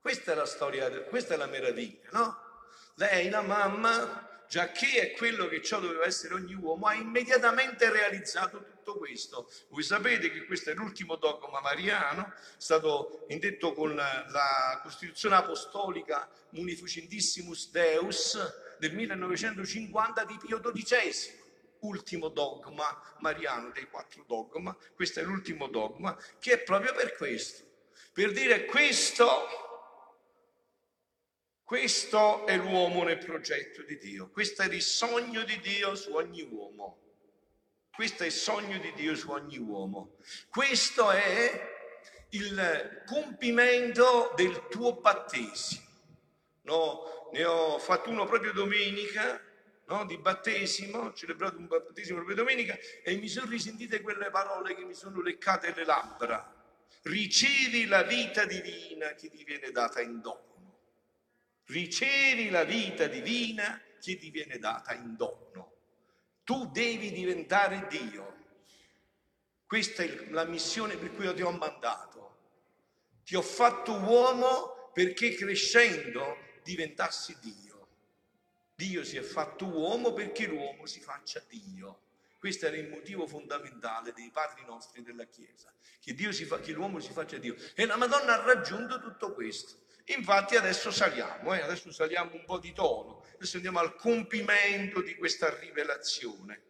Questa 0.00 0.32
è 0.32 0.34
la 0.34 0.46
storia, 0.46 0.90
questa 1.04 1.34
è 1.34 1.36
la 1.36 1.46
meraviglia, 1.46 2.08
no? 2.12 2.38
Lei, 2.96 3.30
la 3.30 3.40
mamma, 3.40 4.44
già 4.48 4.70
che 4.70 5.00
è 5.00 5.16
quello 5.16 5.48
che 5.48 5.62
ciò 5.62 5.80
doveva 5.80 6.04
essere 6.04 6.34
ogni 6.34 6.54
uomo, 6.54 6.86
ha 6.86 6.94
immediatamente 6.94 7.90
realizzato 7.90 8.64
tutto 8.64 8.96
questo. 8.96 9.50
Voi 9.68 9.82
sapete 9.82 10.30
che 10.30 10.44
questo 10.44 10.70
è 10.70 10.74
l'ultimo 10.74 11.16
dogma 11.16 11.60
mariano, 11.60 12.34
stato 12.58 13.24
indetto 13.28 13.72
con 13.72 13.94
la 13.94 14.80
Costituzione 14.82 15.36
Apostolica 15.36 16.28
Munificentissimus 16.50 17.70
Deus 17.70 18.76
del 18.78 18.92
1950 18.92 20.24
di 20.24 20.38
Pio 20.44 20.60
XII 20.60 21.41
ultimo 21.82 22.28
dogma 22.28 23.16
mariano 23.20 23.70
dei 23.70 23.88
quattro 23.88 24.24
dogma, 24.26 24.76
questo 24.94 25.20
è 25.20 25.22
l'ultimo 25.22 25.68
dogma, 25.68 26.16
che 26.38 26.54
è 26.54 26.58
proprio 26.58 26.92
per 26.94 27.14
questo, 27.16 27.64
per 28.12 28.32
dire 28.32 28.64
questo 28.64 29.60
questo 31.72 32.46
è 32.46 32.54
l'uomo 32.56 33.02
nel 33.02 33.16
progetto 33.16 33.82
di 33.82 33.96
Dio, 33.96 34.28
questo 34.28 34.60
è 34.60 34.66
il 34.66 34.82
sogno 34.82 35.42
di 35.42 35.58
Dio 35.60 35.94
su 35.94 36.12
ogni 36.12 36.42
uomo. 36.42 36.98
Questo 37.94 38.22
è 38.22 38.26
il 38.26 38.32
sogno 38.32 38.78
di 38.78 38.92
Dio 38.94 39.14
su 39.14 39.30
ogni 39.30 39.58
uomo. 39.58 40.16
Questo 40.48 41.10
è 41.10 41.70
il 42.30 43.02
compimento 43.06 44.32
del 44.34 44.68
tuo 44.68 44.94
battesimo. 44.96 45.82
No, 46.62 47.30
ne 47.32 47.44
ho 47.44 47.78
fatto 47.78 48.10
uno 48.10 48.24
proprio 48.24 48.52
domenica, 48.52 49.40
no, 49.92 50.04
di 50.06 50.18
battesimo, 50.18 50.98
ho 50.98 51.12
celebrato 51.12 51.56
un 51.58 51.66
battesimo 51.66 52.16
proprio 52.16 52.36
domenica 52.36 52.76
e 53.02 53.16
mi 53.16 53.28
sono 53.28 53.50
risentite 53.50 54.00
quelle 54.00 54.30
parole 54.30 54.74
che 54.74 54.84
mi 54.84 54.94
sono 54.94 55.20
leccate 55.20 55.72
le 55.74 55.84
labbra. 55.84 56.60
Ricevi 57.02 57.86
la 57.86 58.02
vita 58.02 58.44
divina 58.44 59.14
che 59.14 59.28
ti 59.28 59.42
viene 59.44 59.70
data 59.70 60.00
in 60.00 60.20
dono 60.20 60.50
ricevi 61.72 62.50
la 62.50 62.64
vita 62.64 63.06
divina 63.06 63.80
che 64.00 64.16
ti 64.16 64.30
viene 64.30 64.58
data 64.58 64.92
in 64.92 65.16
dono. 65.16 65.72
Tu 66.44 66.70
devi 66.70 67.12
diventare 67.12 67.86
Dio. 67.88 68.40
Questa 69.66 70.02
è 70.02 70.26
la 70.30 70.44
missione 70.44 70.96
per 70.96 71.14
cui 71.14 71.24
io 71.24 71.34
ti 71.34 71.42
ho 71.42 71.50
mandato. 71.50 72.20
Ti 73.24 73.36
ho 73.36 73.42
fatto 73.42 73.92
uomo 73.92 74.90
perché 74.92 75.34
crescendo 75.34 76.36
diventassi 76.62 77.36
Dio. 77.40 77.71
Dio 78.74 79.04
si 79.04 79.16
è 79.16 79.22
fatto 79.22 79.66
uomo 79.66 80.12
perché 80.12 80.46
l'uomo 80.46 80.86
si 80.86 81.00
faccia 81.00 81.42
Dio. 81.48 82.00
Questo 82.38 82.66
era 82.66 82.76
il 82.76 82.88
motivo 82.88 83.26
fondamentale 83.26 84.12
dei 84.12 84.30
padri 84.32 84.64
nostri 84.64 85.02
della 85.02 85.26
Chiesa, 85.26 85.72
che, 86.00 86.14
fa, 86.44 86.58
che 86.58 86.72
l'uomo 86.72 86.98
si 86.98 87.12
faccia 87.12 87.38
Dio. 87.38 87.54
E 87.74 87.86
la 87.86 87.96
Madonna 87.96 88.42
ha 88.42 88.44
raggiunto 88.44 89.00
tutto 89.00 89.32
questo. 89.32 89.80
Infatti 90.06 90.56
adesso 90.56 90.90
saliamo, 90.90 91.54
eh? 91.54 91.60
adesso 91.60 91.92
saliamo 91.92 92.34
un 92.34 92.44
po' 92.44 92.58
di 92.58 92.72
tono, 92.72 93.24
adesso 93.34 93.56
andiamo 93.56 93.78
al 93.78 93.94
compimento 93.94 95.00
di 95.00 95.14
questa 95.14 95.56
rivelazione, 95.56 96.60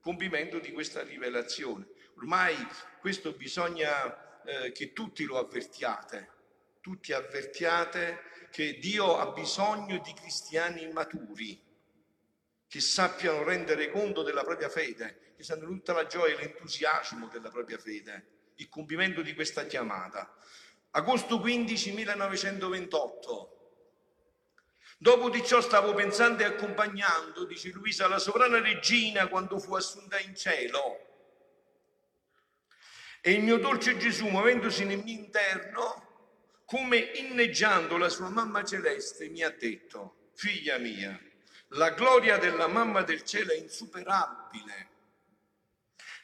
compimento 0.00 0.60
di 0.60 0.70
questa 0.70 1.02
rivelazione. 1.02 1.88
Ormai 2.18 2.54
questo 3.00 3.32
bisogna 3.32 4.42
eh, 4.44 4.70
che 4.70 4.92
tutti 4.92 5.24
lo 5.24 5.38
avvertiate, 5.38 6.34
tutti 6.86 7.12
avvertiate 7.12 8.48
che 8.52 8.78
Dio 8.78 9.18
ha 9.18 9.32
bisogno 9.32 9.98
di 9.98 10.14
cristiani 10.14 10.86
maturi, 10.92 11.60
che 12.68 12.80
sappiano 12.80 13.42
rendere 13.42 13.90
conto 13.90 14.22
della 14.22 14.44
propria 14.44 14.68
fede, 14.68 15.32
che 15.36 15.42
sanno 15.42 15.66
tutta 15.66 15.92
la 15.92 16.06
gioia 16.06 16.36
e 16.36 16.38
l'entusiasmo 16.38 17.26
della 17.26 17.50
propria 17.50 17.76
fede, 17.76 18.52
il 18.58 18.68
compimento 18.68 19.20
di 19.22 19.34
questa 19.34 19.66
chiamata. 19.66 20.32
Agosto 20.92 21.40
15 21.40 21.92
1928. 21.92 23.50
Dopo 24.98 25.28
di 25.28 25.44
ciò 25.44 25.60
stavo 25.60 25.92
pensando 25.92 26.44
e 26.44 26.46
accompagnando, 26.46 27.46
dice 27.46 27.70
Luisa, 27.70 28.06
la 28.06 28.20
sovrana 28.20 28.60
regina 28.60 29.26
quando 29.26 29.58
fu 29.58 29.74
assunta 29.74 30.20
in 30.20 30.36
cielo. 30.36 31.00
E 33.20 33.32
il 33.32 33.42
mio 33.42 33.58
dolce 33.58 33.96
Gesù, 33.96 34.28
muovendosi 34.28 34.84
nel 34.84 35.02
mio 35.02 35.18
interno, 35.18 36.05
come 36.66 36.98
inneggiando 36.98 37.96
la 37.96 38.10
sua 38.10 38.28
mamma 38.28 38.62
celeste, 38.62 39.30
mi 39.30 39.42
ha 39.42 39.50
detto, 39.50 40.30
figlia 40.34 40.76
mia, 40.76 41.18
la 41.68 41.90
gloria 41.90 42.36
della 42.36 42.66
mamma 42.66 43.02
del 43.02 43.24
cielo 43.24 43.52
è 43.52 43.56
insuperabile 43.56 44.94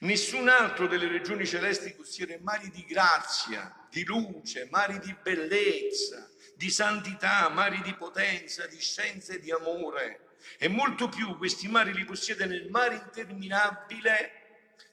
Nessun 0.02 0.48
altro 0.48 0.88
delle 0.88 1.06
regioni 1.06 1.46
celesti 1.46 1.94
possiede 1.94 2.40
mari 2.42 2.70
di 2.70 2.84
grazia, 2.84 3.72
di 3.88 4.04
luce, 4.04 4.66
mari 4.68 4.98
di 4.98 5.14
bellezza, 5.22 6.28
di 6.56 6.70
santità, 6.70 7.48
mari 7.50 7.80
di 7.82 7.94
potenza, 7.94 8.66
di 8.66 8.80
scienza 8.80 9.32
e 9.32 9.38
di 9.38 9.52
amore. 9.52 10.30
E 10.58 10.66
molto 10.66 11.08
più 11.08 11.36
questi 11.38 11.68
mari 11.68 11.94
li 11.94 12.04
possiede 12.04 12.46
nel 12.46 12.68
mare 12.68 12.96
interminabile 12.96 14.32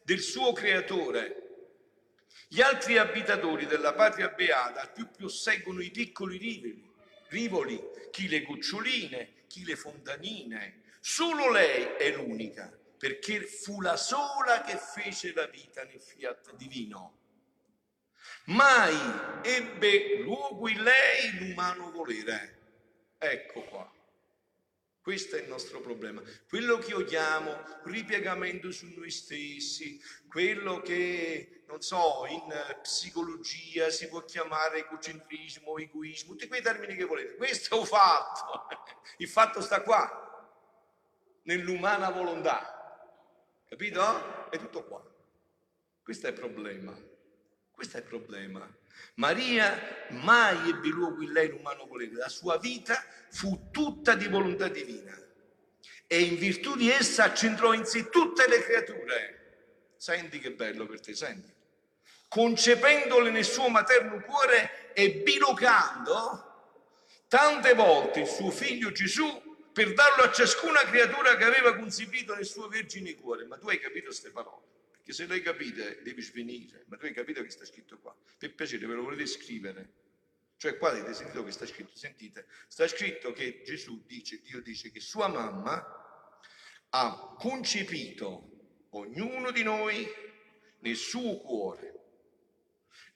del 0.04 0.20
suo 0.20 0.54
creatore. 0.54 1.49
Gli 2.48 2.62
altri 2.62 2.98
abitatori 2.98 3.66
della 3.66 3.94
patria 3.94 4.30
beata 4.30 4.88
più 4.88 5.10
più 5.10 5.28
seguono 5.28 5.82
i 5.82 5.92
piccoli 5.92 6.38
rivoli, 6.38 6.92
rivoli, 7.30 7.82
chi 8.12 8.28
le 8.28 8.44
goccioline, 8.44 9.46
chi 9.48 9.64
le 9.66 9.76
fontanine. 9.76 10.82
Solo 11.00 11.52
lei 11.52 11.96
è 11.98 12.12
l'unica 12.16 12.72
perché 12.98 13.42
fu 13.46 13.82
la 13.82 13.96
sola 13.96 14.62
che 14.62 14.78
fece 14.78 15.34
la 15.34 15.48
vita 15.48 15.84
nel 15.84 16.02
fiat 16.02 16.56
divino. 16.56 17.18
Mai 18.46 18.98
ebbe 19.44 20.18
luogo 20.18 20.68
in 20.68 20.84
lei 20.84 21.38
l'umano 21.38 21.92
volere. 21.92 22.58
Ecco 23.18 23.62
qua. 23.64 23.99
Questo 25.10 25.38
è 25.38 25.42
il 25.42 25.48
nostro 25.48 25.82
problema. 25.82 26.22
Quello 26.48 26.78
che 26.78 26.94
odiamo, 26.94 27.64
ripiegamento 27.86 28.72
su 28.72 28.86
noi 28.96 29.10
stessi, 29.10 30.00
quello 30.28 30.82
che, 30.82 31.64
non 31.66 31.82
so, 31.82 32.28
in 32.30 32.54
psicologia 32.84 33.90
si 33.90 34.08
può 34.08 34.24
chiamare 34.24 34.86
egocentrismo, 34.86 35.80
egoismo, 35.80 36.34
tutti 36.34 36.48
quei 36.48 36.62
termini 36.62 36.96
che 36.96 37.06
volete. 37.06 37.38
Questo 37.38 37.76
è 37.76 37.80
un 37.80 37.88
fatto. 37.88 38.68
Il 39.18 39.28
fatto 39.28 39.62
sta 39.62 39.82
qua, 39.82 40.62
nell'umana 41.46 42.12
volontà. 42.12 43.18
Capito? 43.68 44.52
È 44.52 44.60
tutto 44.60 44.84
qua. 44.84 45.04
Questo 46.04 46.28
è 46.28 46.30
il 46.30 46.36
problema. 46.36 46.96
Questo 47.72 47.98
è 47.98 48.02
il 48.02 48.06
problema. 48.06 48.78
Maria 49.16 50.08
mai 50.10 50.70
ebbe 50.70 50.88
luogo 50.90 51.22
in 51.22 51.32
lei 51.32 51.50
l'umano 51.50 51.86
volere, 51.86 52.14
la 52.14 52.30
sua 52.30 52.58
vita 52.58 53.04
fu 53.30 53.70
tutta 53.72 54.16
di 54.16 54.28
volontà 54.28 54.68
divina 54.68 55.18
e 56.12 56.22
in 56.22 56.38
virtù 56.38 56.76
di 56.76 56.90
essa 56.90 57.26
accentrò 57.26 57.74
in 57.74 57.86
sé 57.86 58.10
tutte 58.10 58.48
le 58.48 58.64
creature. 58.64 59.94
Senti 59.96 60.40
che 60.40 60.54
bello 60.54 60.88
per 60.88 61.00
te, 61.02 61.14
senti. 61.14 61.54
Concependole 62.28 63.30
nel 63.30 63.46
suo 63.46 63.70
materno 63.70 64.20
cuore 64.22 64.92
e 64.94 65.12
bilocando 65.18 66.48
tante 67.28 67.74
volte 67.76 68.22
il 68.22 68.28
suo 68.28 68.50
figlio 68.50 68.92
Gesù 68.92 69.58
per 69.72 69.94
darlo 69.94 70.24
a 70.24 70.32
ciascuna 70.32 70.80
creatura 70.82 71.36
che 71.38 71.44
aveva 71.44 71.76
concepito 71.76 72.34
nel 72.34 72.46
suo 72.46 72.68
vergine 72.68 73.14
cuore. 73.16 73.46
Ma 73.46 73.58
tu 73.58 73.70
hai 73.70 73.80
capito 73.80 74.06
queste 74.06 74.32
parole? 74.32 74.64
Perché 75.10 75.24
se 75.24 75.26
le 75.26 75.34
hai 75.34 75.42
capite 75.42 76.02
devi 76.04 76.22
svenire. 76.22 76.86
Ma 76.88 76.96
tu 76.96 77.06
hai 77.06 77.14
capito 77.14 77.42
che 77.42 77.50
sta 77.50 77.66
scritto 77.66 77.98
qua? 77.98 78.16
Per 78.38 78.54
piacere 78.54 78.86
ve 78.86 78.94
lo 78.94 79.02
volete 79.02 79.26
scrivere? 79.26 79.94
Cioè 80.56 80.78
qua 80.78 80.90
avete 80.92 81.16
sentito 81.16 81.44
che 81.44 81.52
sta 81.52 81.66
scritto? 81.66 81.96
Sentite, 81.96 82.46
sta 82.68 82.88
scritto 82.88 83.32
che 83.32 83.64
Gesù 83.66 84.04
dice, 84.06 84.40
Dio 84.42 84.62
dice 84.62 84.92
che 84.92 85.00
sua 85.00 85.28
mamma 85.28 85.84
ha 86.90 87.36
concepito 87.40 88.88
ognuno 88.92 89.50
di 89.50 89.64
noi 89.64 90.08
nel 90.80 90.96
suo 90.96 91.40
cuore 91.40 91.94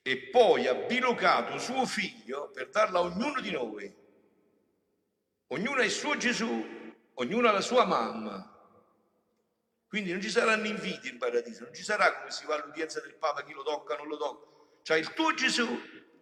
e 0.02 0.18
poi 0.30 0.66
ha 0.66 0.74
bilocato 0.74 1.58
suo 1.58 1.86
figlio 1.86 2.50
per 2.50 2.70
darlo 2.70 2.98
a 2.98 3.02
ognuno 3.02 3.40
di 3.40 3.52
noi. 3.52 3.94
Ognuno 5.48 5.80
ha 5.80 5.84
il 5.84 5.92
suo 5.92 6.16
Gesù, 6.16 6.92
ognuno 7.14 7.48
ha 7.48 7.52
la 7.52 7.60
sua 7.60 7.84
mamma. 7.84 8.53
Quindi 9.94 10.10
non 10.10 10.20
ci 10.20 10.28
saranno 10.28 10.66
invidie 10.66 11.08
in 11.08 11.18
paradiso, 11.18 11.62
non 11.62 11.72
ci 11.72 11.84
sarà 11.84 12.18
come 12.18 12.32
si 12.32 12.44
va 12.46 12.56
all'udienza 12.56 13.00
del 13.00 13.14
Papa, 13.14 13.44
chi 13.44 13.52
lo 13.52 13.62
tocca, 13.62 13.94
non 13.94 14.08
lo 14.08 14.16
tocca. 14.16 14.50
C'hai 14.82 14.98
il 14.98 15.12
tuo 15.12 15.32
Gesù 15.34 15.68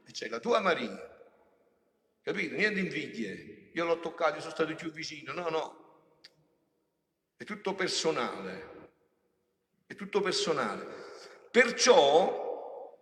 e 0.05 0.11
c'hai 0.13 0.29
la 0.29 0.41
tua 0.41 0.61
Maria. 0.61 0.95
Capito? 2.21 2.55
Niente 2.55 2.81
invidie. 2.81 3.71
Io 3.73 3.85
l'ho 3.87 3.99
toccato, 3.99 4.35
io 4.35 4.41
sono 4.41 4.53
stato 4.53 4.75
più 4.75 4.93
vicino. 4.93 5.33
No, 5.33 5.49
no. 5.49 6.21
È 7.35 7.45
tutto 7.45 7.75
personale. 7.75 8.91
È 9.87 9.95
tutto 9.95 10.21
personale. 10.21 10.87
Perciò 11.51 12.95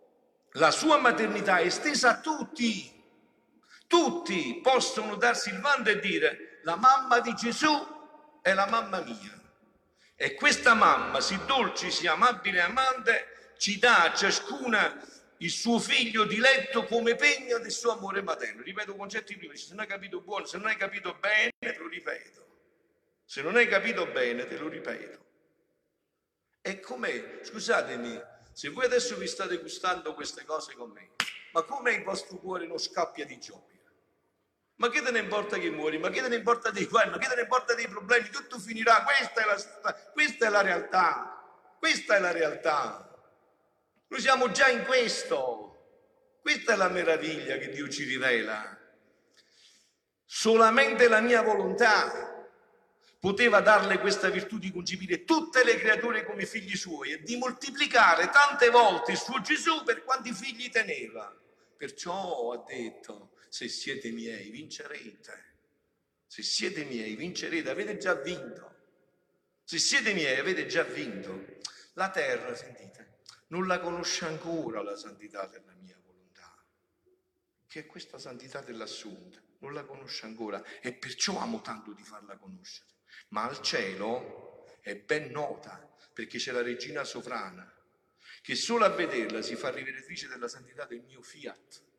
la 0.53 0.71
sua 0.71 0.97
maternità 0.99 1.57
è 1.57 1.65
estesa 1.65 2.11
a 2.11 2.21
tutti. 2.21 3.03
Tutti 3.87 4.61
possono 4.63 5.15
darsi 5.15 5.49
il 5.49 5.59
vanto 5.59 5.89
e 5.89 5.99
dire 5.99 6.61
la 6.63 6.77
mamma 6.77 7.19
di 7.19 7.33
Gesù 7.33 8.39
è 8.41 8.53
la 8.53 8.67
mamma 8.67 9.01
mia. 9.01 9.39
E 10.21 10.35
questa 10.35 10.75
mamma, 10.75 11.19
sì 11.19 11.35
dolce, 11.47 11.89
sì 11.89 12.05
amabile 12.05 12.61
amante, 12.61 13.53
ci 13.57 13.79
dà 13.79 14.03
a 14.03 14.13
ciascuna 14.13 15.03
il 15.37 15.49
suo 15.49 15.79
figlio 15.79 16.25
diletto 16.25 16.85
come 16.85 17.15
pegno 17.15 17.57
del 17.57 17.71
suo 17.71 17.93
amore 17.93 18.21
materno. 18.21 18.61
Ripeto 18.61 18.95
concetti 18.95 19.35
prima, 19.35 19.55
se 19.55 19.69
non 19.71 19.79
hai 19.79 19.87
capito 19.87 20.21
buono, 20.21 20.45
se 20.45 20.57
non 20.57 20.67
hai 20.67 20.75
capito 20.75 21.15
bene, 21.15 21.51
te 21.57 21.75
lo 21.75 21.87
ripeto. 21.87 22.45
Se 23.25 23.41
non 23.41 23.55
hai 23.55 23.67
capito 23.67 24.05
bene, 24.05 24.45
te 24.45 24.59
lo 24.59 24.67
ripeto. 24.67 25.25
E 26.61 26.79
com'è? 26.79 27.39
Scusatemi, 27.41 28.21
se 28.53 28.69
voi 28.69 28.85
adesso 28.85 29.17
vi 29.17 29.25
state 29.25 29.57
gustando 29.57 30.13
queste 30.13 30.45
cose 30.45 30.75
con 30.75 30.91
me, 30.91 31.13
ma 31.51 31.63
come 31.63 31.93
il 31.93 32.03
vostro 32.03 32.37
cuore 32.37 32.67
non 32.67 32.77
scappia 32.77 33.25
di 33.25 33.39
gioia? 33.39 33.70
Ma 34.81 34.89
che 34.89 35.03
te 35.03 35.11
ne 35.11 35.19
importa 35.19 35.59
che 35.59 35.69
muori? 35.69 35.99
Ma 35.99 36.09
che 36.09 36.23
te 36.23 36.27
ne 36.27 36.37
importa 36.37 36.71
dei 36.71 36.87
guai? 36.87 37.07
Ma 37.07 37.19
che 37.19 37.27
te 37.27 37.35
ne 37.35 37.41
importa 37.41 37.75
dei 37.75 37.87
problemi? 37.87 38.29
Tutto 38.29 38.57
finirà. 38.57 39.03
Questa 39.03 39.43
è 39.43 39.45
la, 39.45 39.93
questa 40.11 40.47
è 40.47 40.49
la 40.49 40.61
realtà. 40.61 41.75
Questa 41.77 42.15
è 42.15 42.19
la 42.19 42.31
realtà. 42.31 43.07
Noi 44.07 44.19
siamo 44.19 44.49
già 44.49 44.69
in 44.69 44.83
questo. 44.83 46.39
Questa 46.41 46.73
è 46.73 46.75
la 46.75 46.89
meraviglia 46.89 47.57
che 47.57 47.69
Dio 47.69 47.87
ci 47.89 48.05
rivela. 48.05 48.75
Solamente 50.25 51.07
la 51.07 51.19
mia 51.21 51.43
volontà 51.43 52.47
poteva 53.19 53.59
darle 53.59 53.99
questa 53.99 54.29
virtù 54.29 54.57
di 54.57 54.71
concepire 54.71 55.25
tutte 55.25 55.63
le 55.63 55.77
creature 55.77 56.25
come 56.25 56.47
figli 56.47 56.75
suoi 56.75 57.11
e 57.11 57.21
di 57.21 57.35
moltiplicare 57.35 58.31
tante 58.31 58.71
volte 58.71 59.11
il 59.11 59.19
suo 59.19 59.41
Gesù 59.41 59.83
per 59.83 60.03
quanti 60.03 60.33
figli 60.33 60.71
teneva. 60.71 61.31
Perciò 61.77 62.53
ha 62.53 62.63
detto, 62.65 63.33
se 63.51 63.67
siete 63.67 64.11
miei 64.11 64.49
vincerete. 64.49 65.49
Se 66.25 66.41
siete 66.41 66.85
miei 66.85 67.17
vincerete, 67.17 67.69
avete 67.69 67.97
già 67.97 68.13
vinto. 68.13 68.75
Se 69.65 69.77
siete 69.77 70.13
miei 70.13 70.39
avete 70.39 70.67
già 70.67 70.83
vinto. 70.83 71.59
La 71.95 72.09
terra, 72.11 72.55
sentite, 72.55 73.19
non 73.47 73.67
la 73.67 73.81
conosce 73.81 74.23
ancora 74.23 74.81
la 74.81 74.95
santità 74.95 75.47
della 75.47 75.73
mia 75.81 75.99
volontà, 76.01 76.63
che 77.67 77.81
è 77.81 77.85
questa 77.85 78.17
santità 78.17 78.61
dell'assunta, 78.61 79.41
non 79.57 79.73
la 79.73 79.83
conosce 79.83 80.25
ancora 80.25 80.63
e 80.79 80.93
perciò 80.93 81.37
amo 81.37 81.59
tanto 81.59 81.91
di 81.91 82.03
farla 82.03 82.37
conoscere. 82.37 82.87
Ma 83.31 83.49
al 83.49 83.61
cielo 83.61 84.79
è 84.79 84.95
ben 84.95 85.29
nota 85.29 85.93
perché 86.13 86.37
c'è 86.37 86.53
la 86.53 86.61
regina 86.61 87.03
sovrana 87.03 87.69
che 88.41 88.55
solo 88.55 88.85
a 88.85 88.89
vederla 88.89 89.41
si 89.41 89.57
fa 89.57 89.71
rivelatrice 89.71 90.29
della 90.29 90.47
santità 90.47 90.85
del 90.85 91.01
mio 91.01 91.21
fiat. 91.21 91.89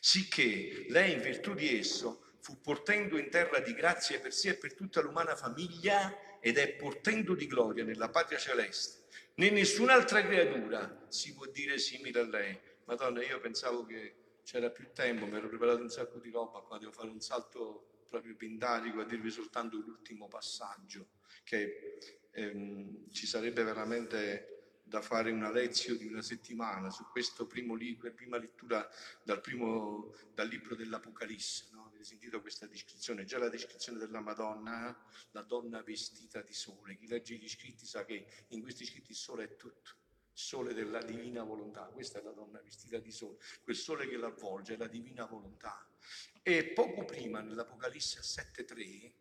Sicché 0.00 0.86
lei, 0.88 1.12
in 1.12 1.20
virtù 1.20 1.54
di 1.54 1.78
esso, 1.78 2.22
fu 2.40 2.60
portendo 2.60 3.18
in 3.18 3.28
terra 3.28 3.60
di 3.60 3.72
grazia 3.74 4.20
per 4.20 4.32
sé 4.32 4.50
e 4.50 4.56
per 4.56 4.74
tutta 4.74 5.00
l'umana 5.00 5.34
famiglia 5.34 6.38
ed 6.40 6.58
è 6.58 6.74
portendo 6.74 7.34
di 7.34 7.46
gloria 7.46 7.84
nella 7.84 8.08
patria 8.08 8.38
celeste. 8.38 9.04
Né 9.34 9.50
nessun'altra 9.50 10.24
creatura 10.24 11.06
si 11.08 11.34
può 11.34 11.46
dire 11.46 11.78
simile 11.78 12.20
a 12.20 12.28
lei. 12.28 12.58
Madonna, 12.84 13.22
io 13.24 13.40
pensavo 13.40 13.84
che 13.84 14.14
c'era 14.44 14.70
più 14.70 14.92
tempo, 14.92 15.26
mi 15.26 15.36
ero 15.36 15.48
preparato 15.48 15.82
un 15.82 15.90
sacco 15.90 16.20
di 16.20 16.30
roba, 16.30 16.60
qua 16.60 16.78
devo 16.78 16.92
fare 16.92 17.08
un 17.08 17.20
salto 17.20 18.04
proprio 18.08 18.36
pindarico 18.36 19.00
a 19.00 19.04
dirvi 19.04 19.30
soltanto 19.30 19.76
l'ultimo 19.76 20.28
passaggio, 20.28 21.08
che 21.42 21.98
ehm, 22.30 23.10
ci 23.10 23.26
sarebbe 23.26 23.64
veramente 23.64 24.55
da 24.88 25.02
fare 25.02 25.32
una 25.32 25.50
lezione 25.50 25.98
di 25.98 26.06
una 26.06 26.22
settimana 26.22 26.90
su 26.90 27.04
questo 27.10 27.44
primo 27.44 27.74
libro, 27.74 28.12
prima 28.12 28.38
lettura 28.38 28.88
dal, 29.24 29.40
primo, 29.40 30.14
dal 30.32 30.46
libro 30.46 30.76
dell'Apocalisse. 30.76 31.70
No? 31.72 31.86
Avete 31.86 32.04
sentito 32.04 32.40
questa 32.40 32.66
descrizione? 32.66 33.24
Già 33.24 33.38
la 33.38 33.48
descrizione 33.48 33.98
della 33.98 34.20
Madonna, 34.20 34.88
eh? 34.88 34.94
la 35.32 35.42
donna 35.42 35.82
vestita 35.82 36.40
di 36.40 36.54
sole. 36.54 36.94
Chi 36.94 37.08
legge 37.08 37.34
gli 37.34 37.48
scritti 37.48 37.84
sa 37.84 38.04
che 38.04 38.26
in 38.48 38.62
questi 38.62 38.86
scritti 38.86 39.10
il 39.10 39.16
sole 39.16 39.44
è 39.44 39.56
tutto. 39.56 39.90
Il 40.32 40.40
sole 40.40 40.72
della 40.72 41.02
divina 41.02 41.42
volontà, 41.42 41.86
questa 41.86 42.20
è 42.20 42.22
la 42.22 42.30
donna 42.30 42.60
vestita 42.60 42.98
di 42.98 43.10
sole, 43.10 43.38
quel 43.64 43.74
sole 43.74 44.06
che 44.06 44.16
l'avvolge 44.16 44.74
è 44.74 44.76
la 44.76 44.86
divina 44.86 45.24
volontà. 45.24 45.84
E 46.42 46.64
poco 46.66 47.04
prima, 47.04 47.40
nell'Apocalisse 47.40 48.20
7.3, 48.20 49.12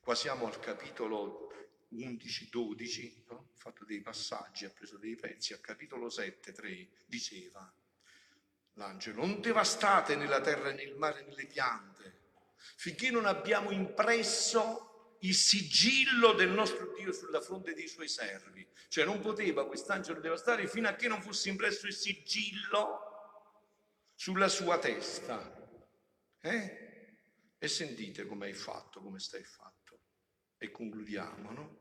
qua 0.00 0.14
siamo 0.14 0.46
al 0.46 0.58
capitolo 0.60 1.67
11, 1.90 2.48
12, 2.50 3.24
no? 3.28 3.48
ha 3.54 3.58
fatto 3.58 3.84
dei 3.84 4.00
passaggi, 4.00 4.64
ha 4.64 4.70
preso 4.70 4.98
dei 4.98 5.16
pezzi, 5.16 5.52
al 5.52 5.60
capitolo 5.60 6.10
7, 6.10 6.52
3, 6.52 6.88
diceva 7.06 7.72
l'angelo, 8.74 9.26
non 9.26 9.40
devastate 9.40 10.16
nella 10.16 10.40
terra, 10.40 10.72
nel 10.72 10.94
mare, 10.94 11.22
nelle 11.22 11.46
piante, 11.46 12.20
finché 12.76 13.10
non 13.10 13.26
abbiamo 13.26 13.70
impresso 13.70 15.16
il 15.20 15.34
sigillo 15.34 16.32
del 16.32 16.50
nostro 16.50 16.92
Dio 16.96 17.12
sulla 17.12 17.40
fronte 17.40 17.74
dei 17.74 17.88
suoi 17.88 18.08
servi. 18.08 18.66
Cioè 18.88 19.04
non 19.04 19.20
poteva 19.20 19.66
quest'angelo 19.66 20.20
devastare 20.20 20.68
fino 20.68 20.88
a 20.88 20.94
che 20.94 21.08
non 21.08 21.20
fosse 21.20 21.48
impresso 21.48 21.86
il 21.86 21.94
sigillo 21.94 23.06
sulla 24.14 24.48
sua 24.48 24.78
testa. 24.78 25.56
Eh? 26.40 26.86
E 27.58 27.68
sentite 27.68 28.26
come 28.26 28.46
hai 28.46 28.54
fatto, 28.54 29.00
come 29.00 29.18
stai 29.18 29.42
fatto. 29.42 29.77
E 30.58 30.70
concludiamo, 30.70 31.50
no? 31.52 31.76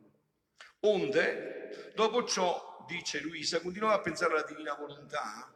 Onde, 0.81 1.91
dopo 1.95 2.23
ciò, 2.23 2.85
dice 2.87 3.19
Luisa, 3.19 3.59
continuavo 3.59 3.95
a 3.95 4.01
pensare 4.01 4.33
alla 4.33 4.43
divina 4.43 4.75
volontà 4.75 5.51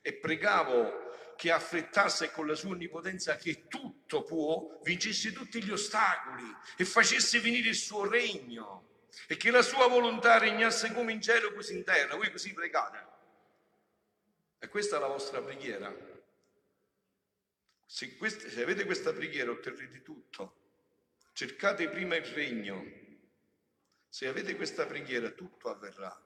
e 0.00 0.14
pregavo 0.14 1.34
che 1.36 1.50
affrettasse 1.50 2.30
con 2.30 2.46
la 2.46 2.54
sua 2.54 2.70
onnipotenza 2.70 3.36
che 3.36 3.66
tutto 3.68 4.22
può, 4.22 4.80
vincesse 4.82 5.32
tutti 5.32 5.62
gli 5.62 5.70
ostacoli 5.70 6.44
e 6.76 6.84
facesse 6.84 7.40
venire 7.40 7.68
il 7.68 7.74
suo 7.74 8.08
regno 8.08 9.02
e 9.26 9.36
che 9.36 9.50
la 9.50 9.62
sua 9.62 9.86
volontà 9.86 10.38
regnasse 10.38 10.92
come 10.92 11.12
in 11.12 11.20
cielo 11.20 11.52
così 11.52 11.76
in 11.76 11.84
terra. 11.84 12.16
Voi 12.16 12.30
così 12.30 12.52
pregate. 12.52 13.12
E 14.58 14.68
questa 14.68 14.96
è 14.96 15.00
la 15.00 15.06
vostra 15.06 15.42
preghiera. 15.42 15.94
Se, 17.86 18.16
queste, 18.16 18.50
se 18.50 18.62
avete 18.62 18.84
questa 18.84 19.12
preghiera 19.12 19.50
otterrete 19.50 20.02
tutto. 20.02 20.62
Cercate 21.34 21.88
prima 21.88 22.14
il 22.14 22.24
regno. 22.26 22.84
Se 24.08 24.28
avete 24.28 24.54
questa 24.54 24.86
preghiera 24.86 25.30
tutto 25.30 25.68
avverrà. 25.68 26.16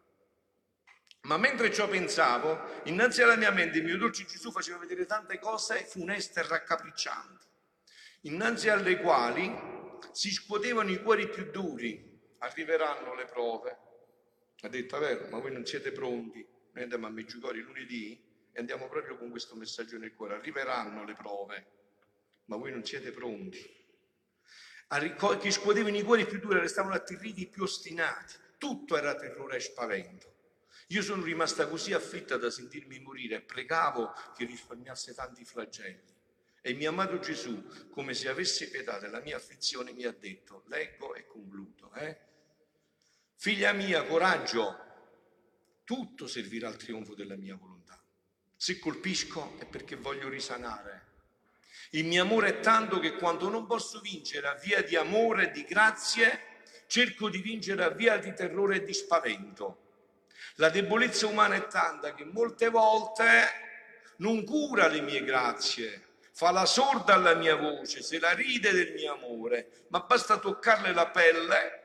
Ma 1.22 1.38
mentre 1.38 1.72
ciò 1.72 1.88
pensavo, 1.88 2.82
innanzi 2.84 3.22
alla 3.22 3.36
mia 3.36 3.50
mente 3.50 3.78
il 3.78 3.84
mio 3.84 3.96
dolce 3.96 4.26
Gesù 4.26 4.52
faceva 4.52 4.76
vedere 4.76 5.06
tante 5.06 5.38
cose 5.38 5.86
funeste 5.86 6.40
e 6.40 6.46
raccapriccianti, 6.46 7.46
innanzi 8.22 8.68
alle 8.68 9.00
quali 9.00 9.50
si 10.12 10.30
scuotevano 10.30 10.90
i 10.90 11.00
cuori 11.00 11.26
più 11.30 11.50
duri. 11.50 12.20
Arriveranno 12.40 13.14
le 13.14 13.24
prove. 13.24 13.78
Ha 14.60 14.68
detto, 14.68 14.96
è 14.98 15.00
vero, 15.00 15.28
ma 15.30 15.38
voi 15.38 15.52
non 15.52 15.64
siete 15.64 15.90
pronti. 15.90 16.46
noi 16.72 16.82
andiamo 16.82 17.06
a 17.06 17.10
Meggiugori 17.10 17.62
lunedì 17.62 18.12
e 18.52 18.60
andiamo 18.60 18.88
proprio 18.88 19.16
con 19.16 19.30
questo 19.30 19.56
messaggio 19.56 19.96
nel 19.96 20.12
cuore. 20.12 20.34
Arriveranno 20.34 21.02
le 21.06 21.14
prove, 21.14 21.66
ma 22.44 22.56
voi 22.56 22.72
non 22.72 22.84
siete 22.84 23.10
pronti. 23.10 23.77
Chi 25.40 25.50
scuotevano 25.50 25.96
i 25.96 26.02
cuori 26.02 26.26
più 26.26 26.38
duri 26.38 26.60
restavano 26.60 26.94
atterriti 26.94 27.46
più 27.46 27.64
ostinati. 27.64 28.34
Tutto 28.56 28.96
era 28.96 29.14
terrore 29.14 29.56
e 29.56 29.60
spavento. 29.60 30.34
Io 30.88 31.02
sono 31.02 31.22
rimasta 31.22 31.68
così 31.68 31.92
afflitta 31.92 32.38
da 32.38 32.50
sentirmi 32.50 32.98
morire 33.00 33.36
e 33.36 33.40
pregavo 33.42 34.12
che 34.34 34.46
risparmiasse 34.46 35.14
tanti 35.14 35.44
flagelli. 35.44 36.16
E 36.62 36.72
mio 36.72 36.88
amato 36.88 37.18
Gesù, 37.18 37.88
come 37.90 38.14
se 38.14 38.28
avesse 38.28 38.68
pietà 38.70 38.98
della 38.98 39.20
mia 39.20 39.36
afflizione, 39.36 39.92
mi 39.92 40.04
ha 40.04 40.12
detto, 40.12 40.64
leggo 40.66 41.14
e 41.14 41.26
concludo, 41.26 41.92
eh? 41.92 42.18
figlia 43.34 43.72
mia, 43.72 44.04
coraggio, 44.04 44.86
tutto 45.84 46.26
servirà 46.26 46.68
al 46.68 46.76
trionfo 46.76 47.14
della 47.14 47.36
mia 47.36 47.54
volontà. 47.54 48.02
Se 48.56 48.78
colpisco 48.78 49.58
è 49.58 49.66
perché 49.66 49.96
voglio 49.96 50.28
risanare. 50.28 51.06
Il 51.90 52.04
mio 52.04 52.22
amore 52.22 52.48
è 52.48 52.60
tanto 52.60 52.98
che 52.98 53.14
quando 53.14 53.48
non 53.48 53.66
posso 53.66 54.00
vincere 54.00 54.46
a 54.48 54.54
via 54.54 54.82
di 54.82 54.94
amore 54.94 55.44
e 55.44 55.50
di 55.50 55.64
grazie, 55.64 56.40
cerco 56.86 57.30
di 57.30 57.38
vincere 57.38 57.82
a 57.84 57.90
via 57.90 58.18
di 58.18 58.34
terrore 58.34 58.76
e 58.76 58.84
di 58.84 58.92
spavento. 58.92 59.86
La 60.56 60.68
debolezza 60.68 61.26
umana 61.26 61.54
è 61.54 61.66
tanta 61.66 62.14
che 62.14 62.24
molte 62.24 62.68
volte 62.68 63.26
non 64.16 64.44
cura 64.44 64.88
le 64.88 65.00
mie 65.00 65.22
grazie, 65.22 66.08
fa 66.32 66.50
la 66.50 66.66
sorda 66.66 67.14
alla 67.14 67.34
mia 67.34 67.56
voce, 67.56 68.02
se 68.02 68.18
la 68.18 68.32
ride 68.32 68.72
del 68.72 68.92
mio 68.92 69.14
amore, 69.14 69.86
ma 69.88 70.00
basta 70.00 70.38
toccarle 70.38 70.92
la 70.92 71.08
pelle, 71.08 71.82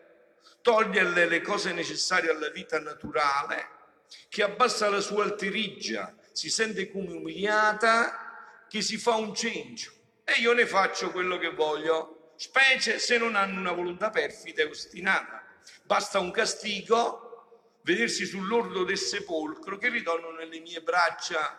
toglierle 0.62 1.28
le 1.28 1.42
cose 1.42 1.72
necessarie 1.72 2.30
alla 2.30 2.50
vita 2.50 2.80
naturale, 2.80 3.70
che 4.30 4.44
abbassa 4.44 4.90
la 4.90 5.02
sua 5.02 5.24
alterigia, 5.24 6.16
si 6.32 6.50
sente 6.50 6.92
come 6.92 7.14
umiliata, 7.14 8.23
che 8.74 8.82
si 8.82 8.98
fa 8.98 9.14
un 9.14 9.36
cencio 9.36 9.94
e 10.24 10.42
io 10.42 10.52
ne 10.54 10.66
faccio 10.66 11.12
quello 11.12 11.38
che 11.38 11.52
voglio, 11.52 12.34
specie 12.38 12.98
se 12.98 13.20
non 13.20 13.36
hanno 13.36 13.60
una 13.60 13.72
volontà 13.72 14.10
perfida 14.10 14.64
e 14.64 14.66
ostinata. 14.66 15.46
Basta 15.84 16.18
un 16.18 16.32
castigo, 16.32 17.78
vedersi 17.84 18.26
sull'orlo 18.26 18.84
del 18.84 18.98
sepolcro 18.98 19.78
che 19.78 19.90
ritornano 19.90 20.38
nelle 20.38 20.60
mie 20.60 20.82
braccia 20.82 21.56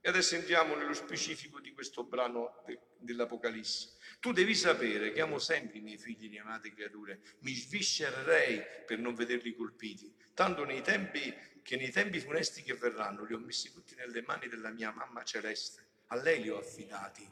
e 0.00 0.08
adesso 0.08 0.34
entriamo 0.34 0.74
nello 0.74 0.94
specifico 0.94 1.60
di 1.60 1.70
questo 1.70 2.02
brano 2.02 2.64
de, 2.66 2.80
dell'Apocalisse. 2.98 3.90
Tu 4.18 4.32
devi 4.32 4.56
sapere 4.56 5.12
che 5.12 5.20
amo 5.20 5.38
sempre 5.38 5.78
i 5.78 5.80
miei 5.80 5.98
figli 5.98 6.28
di 6.28 6.38
amate 6.38 6.74
creature, 6.74 7.20
mi 7.42 7.54
sviscererei 7.54 8.60
per 8.84 8.98
non 8.98 9.14
vederli 9.14 9.54
colpiti, 9.54 10.12
tanto 10.34 10.64
nei 10.64 10.82
tempi 10.82 11.32
che 11.64 11.76
nei 11.76 11.90
tempi 11.90 12.20
funesti 12.20 12.62
che 12.62 12.74
verranno 12.74 13.24
li 13.24 13.32
ho 13.32 13.38
messi 13.38 13.72
tutti 13.72 13.94
nelle 13.94 14.22
mani 14.22 14.48
della 14.48 14.70
mia 14.70 14.92
mamma 14.92 15.24
celeste, 15.24 15.83
a 16.14 16.22
lei 16.22 16.40
li 16.40 16.48
ho 16.48 16.58
affidati, 16.58 17.28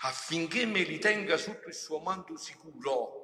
affinché 0.00 0.66
me 0.66 0.82
li 0.82 0.98
tenga 0.98 1.36
sotto 1.36 1.68
il 1.68 1.74
suo 1.74 1.98
manto 1.98 2.36
sicuro. 2.36 3.22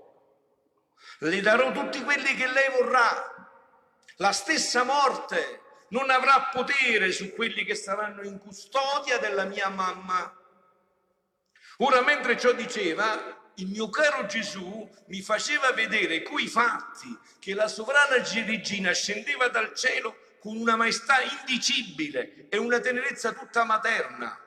Le 1.19 1.41
darò 1.41 1.71
tutti 1.73 2.03
quelli 2.03 2.35
che 2.35 2.47
lei 2.47 2.71
vorrà, 2.71 3.49
la 4.17 4.33
stessa 4.33 4.83
morte 4.83 5.61
non 5.89 6.09
avrà 6.11 6.49
potere 6.53 7.13
su 7.13 7.33
quelli 7.35 7.65
che 7.65 7.75
saranno 7.75 8.23
in 8.23 8.39
custodia 8.39 9.19
della 9.19 9.45
mia 9.45 9.69
mamma. 9.69 10.35
Ora, 11.79 12.03
mentre 12.03 12.39
ciò 12.39 12.53
diceva, 12.53 13.51
il 13.57 13.67
mio 13.69 13.91
caro 13.91 14.27
Gesù 14.27 14.89
mi 15.07 15.21
faceva 15.21 15.73
vedere 15.73 16.23
coi 16.23 16.47
fatti 16.47 17.19
che 17.39 17.55
la 17.55 17.69
sovrana 17.69 18.17
regina 18.17 18.93
scendeva 18.93 19.49
dal 19.49 19.75
cielo 19.75 20.17
con 20.39 20.57
una 20.57 20.77
maestà 20.77 21.21
indicibile 21.21 22.47
e 22.49 22.57
una 22.57 22.79
tenerezza 22.81 23.33
tutta 23.33 23.65
materna 23.65 24.39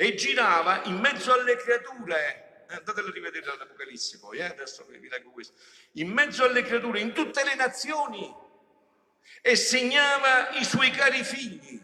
e 0.00 0.14
girava 0.14 0.80
in 0.84 0.98
mezzo 0.98 1.30
alle 1.30 1.56
creature. 1.56 2.64
Eh, 2.70 2.74
andatelo 2.76 3.08
a 3.08 3.12
rivedere 3.12 3.50
all'Apocalisse 3.50 4.18
poi, 4.18 4.38
eh? 4.38 4.44
adesso 4.44 4.86
vi 4.88 5.08
leggo 5.10 5.28
questo. 5.28 5.52
In 5.92 6.08
mezzo 6.08 6.42
alle 6.42 6.62
creature, 6.62 7.00
in 7.00 7.12
tutte 7.12 7.44
le 7.44 7.54
nazioni 7.54 8.34
e 9.42 9.56
segnava 9.56 10.52
i 10.52 10.64
suoi 10.64 10.90
cari 10.90 11.22
figli 11.22 11.78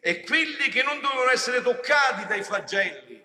e 0.00 0.22
quelli 0.22 0.70
che 0.70 0.82
non 0.82 1.02
dovevano 1.02 1.28
essere 1.28 1.60
toccati 1.60 2.24
dai 2.24 2.42
flagelli. 2.42 3.22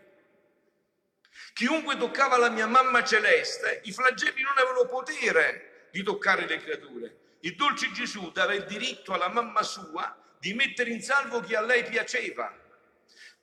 Chiunque 1.53 1.95
toccava 1.95 2.35
la 2.35 2.49
mia 2.49 2.67
mamma 2.67 3.05
celeste, 3.05 3.79
i 3.85 3.93
flagelli 3.93 4.41
non 4.41 4.57
avevano 4.57 4.85
potere 4.85 5.87
di 5.91 6.03
toccare 6.03 6.45
le 6.45 6.57
creature. 6.57 7.17
Il 7.39 7.55
dolce 7.55 7.89
Gesù 7.93 8.33
dava 8.33 8.53
il 8.53 8.65
diritto 8.65 9.13
alla 9.13 9.29
mamma 9.29 9.63
sua 9.63 10.13
di 10.39 10.53
mettere 10.53 10.89
in 10.89 11.01
salvo 11.01 11.39
chi 11.39 11.55
a 11.55 11.61
lei 11.61 11.85
piaceva. 11.85 12.63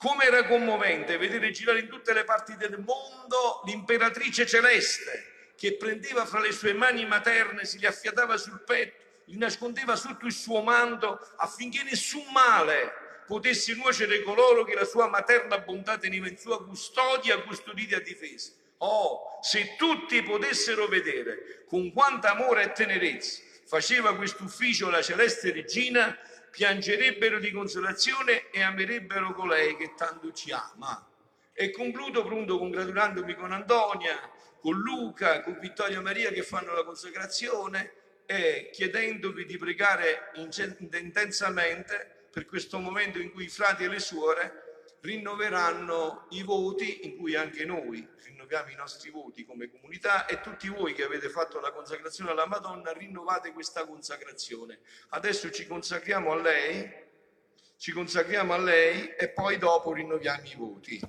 Come 0.03 0.25
era 0.25 0.45
commovente 0.47 1.17
vedere 1.17 1.53
girare 1.53 1.79
in 1.79 1.89
tutte 1.89 2.13
le 2.13 2.25
parti 2.25 2.57
del 2.57 2.77
mondo 2.77 3.63
l'imperatrice 3.67 4.45
celeste 4.45 5.53
che 5.57 5.77
prendeva 5.77 6.27
fra 6.27 6.41
le 6.41 6.51
sue 6.51 6.73
mani 6.73 7.07
materne, 7.07 7.65
si 7.65 7.79
li 7.79 7.87
affiatava 7.87 8.37
sul 8.37 8.65
petto 8.65 9.01
li 9.27 9.39
nascondeva 9.39 9.95
sotto 9.95 10.27
il 10.27 10.33
suo 10.33 10.61
manto 10.63 11.21
affinché 11.37 11.85
nessun 11.85 12.25
male 12.33 12.93
potesse 13.27 13.75
nuocere 13.75 14.23
coloro 14.23 14.65
che 14.65 14.75
la 14.75 14.85
sua 14.85 15.07
materna 15.07 15.59
bontà 15.59 15.97
teneva 15.97 16.27
in 16.29 16.37
sua 16.37 16.65
custodia, 16.65 17.41
custodita 17.41 17.99
e 17.99 18.03
difesa. 18.03 18.51
Oh, 18.79 19.39
se 19.41 19.77
tutti 19.77 20.21
potessero 20.25 20.89
vedere 20.89 21.65
con 21.69 21.93
quanto 21.93 22.27
amore 22.27 22.65
e 22.65 22.73
tenerezza 22.73 23.41
faceva 23.65 24.17
questo 24.17 24.43
ufficio 24.43 24.91
la 24.91 25.01
celeste 25.01 25.53
regina, 25.53 26.19
piangerebbero 26.53 27.39
di 27.39 27.51
consolazione 27.51 28.51
e 28.51 28.61
amerebbero 28.61 29.33
colei 29.33 29.75
che 29.75 29.95
tanto 29.97 30.33
ci 30.33 30.53
ama. 30.53 31.09
E 31.55 31.71
concludo 31.71 32.25
pronto 32.27 32.59
congratulandomi 32.59 33.35
con 33.35 33.53
Antonia, 33.53 34.31
con 34.61 34.79
Luca, 34.79 35.41
con 35.41 35.59
Vittoria 35.59 36.03
Maria 36.03 36.31
che 36.31 36.43
fanno 36.43 36.75
la 36.75 36.85
consacrazione 36.85 37.93
e 38.27 38.69
chiedendovi 38.71 39.47
di 39.47 39.57
pregare 39.57 40.31
intensamente 40.35 42.29
per 42.31 42.45
questo 42.45 42.79
momento 42.79 43.19
in 43.19 43.33
cui 43.33 43.45
i 43.45 43.49
frati 43.49 43.85
e 43.85 43.89
le 43.89 43.99
suore 43.99 44.62
rinnoveranno 45.03 46.27
i 46.31 46.43
voti 46.43 47.07
in 47.07 47.17
cui 47.17 47.35
anche 47.35 47.65
noi 47.65 48.09
rinnoviamo 48.25 48.71
i 48.71 48.75
nostri 48.77 49.11
voti 49.11 49.45
come 49.45 49.69
comunità 49.69 50.27
e 50.27 50.41
tutti 50.41 50.69
voi 50.69 50.95
che 50.95 51.03
avete 51.03 51.29
fatto 51.29 51.59
la 51.59 51.73
consacrazione 51.73 52.31
alla 52.31 52.47
Madonna 52.47 52.93
rinnovate 52.93 53.53
questa 53.53 53.85
consacrazione. 53.85 54.79
Adesso 55.11 55.51
ci 55.51 55.67
consacriamo 55.67 56.31
a 56.31 56.37
lei, 56.37 56.91
ci 57.77 57.91
consacriamo 57.91 58.53
a 58.53 58.59
lei 58.59 59.15
e 59.17 59.29
poi 59.31 59.59
dopo 59.59 59.93
rinnoviamo 59.93 60.47
i 60.47 60.55
voti. 60.57 61.01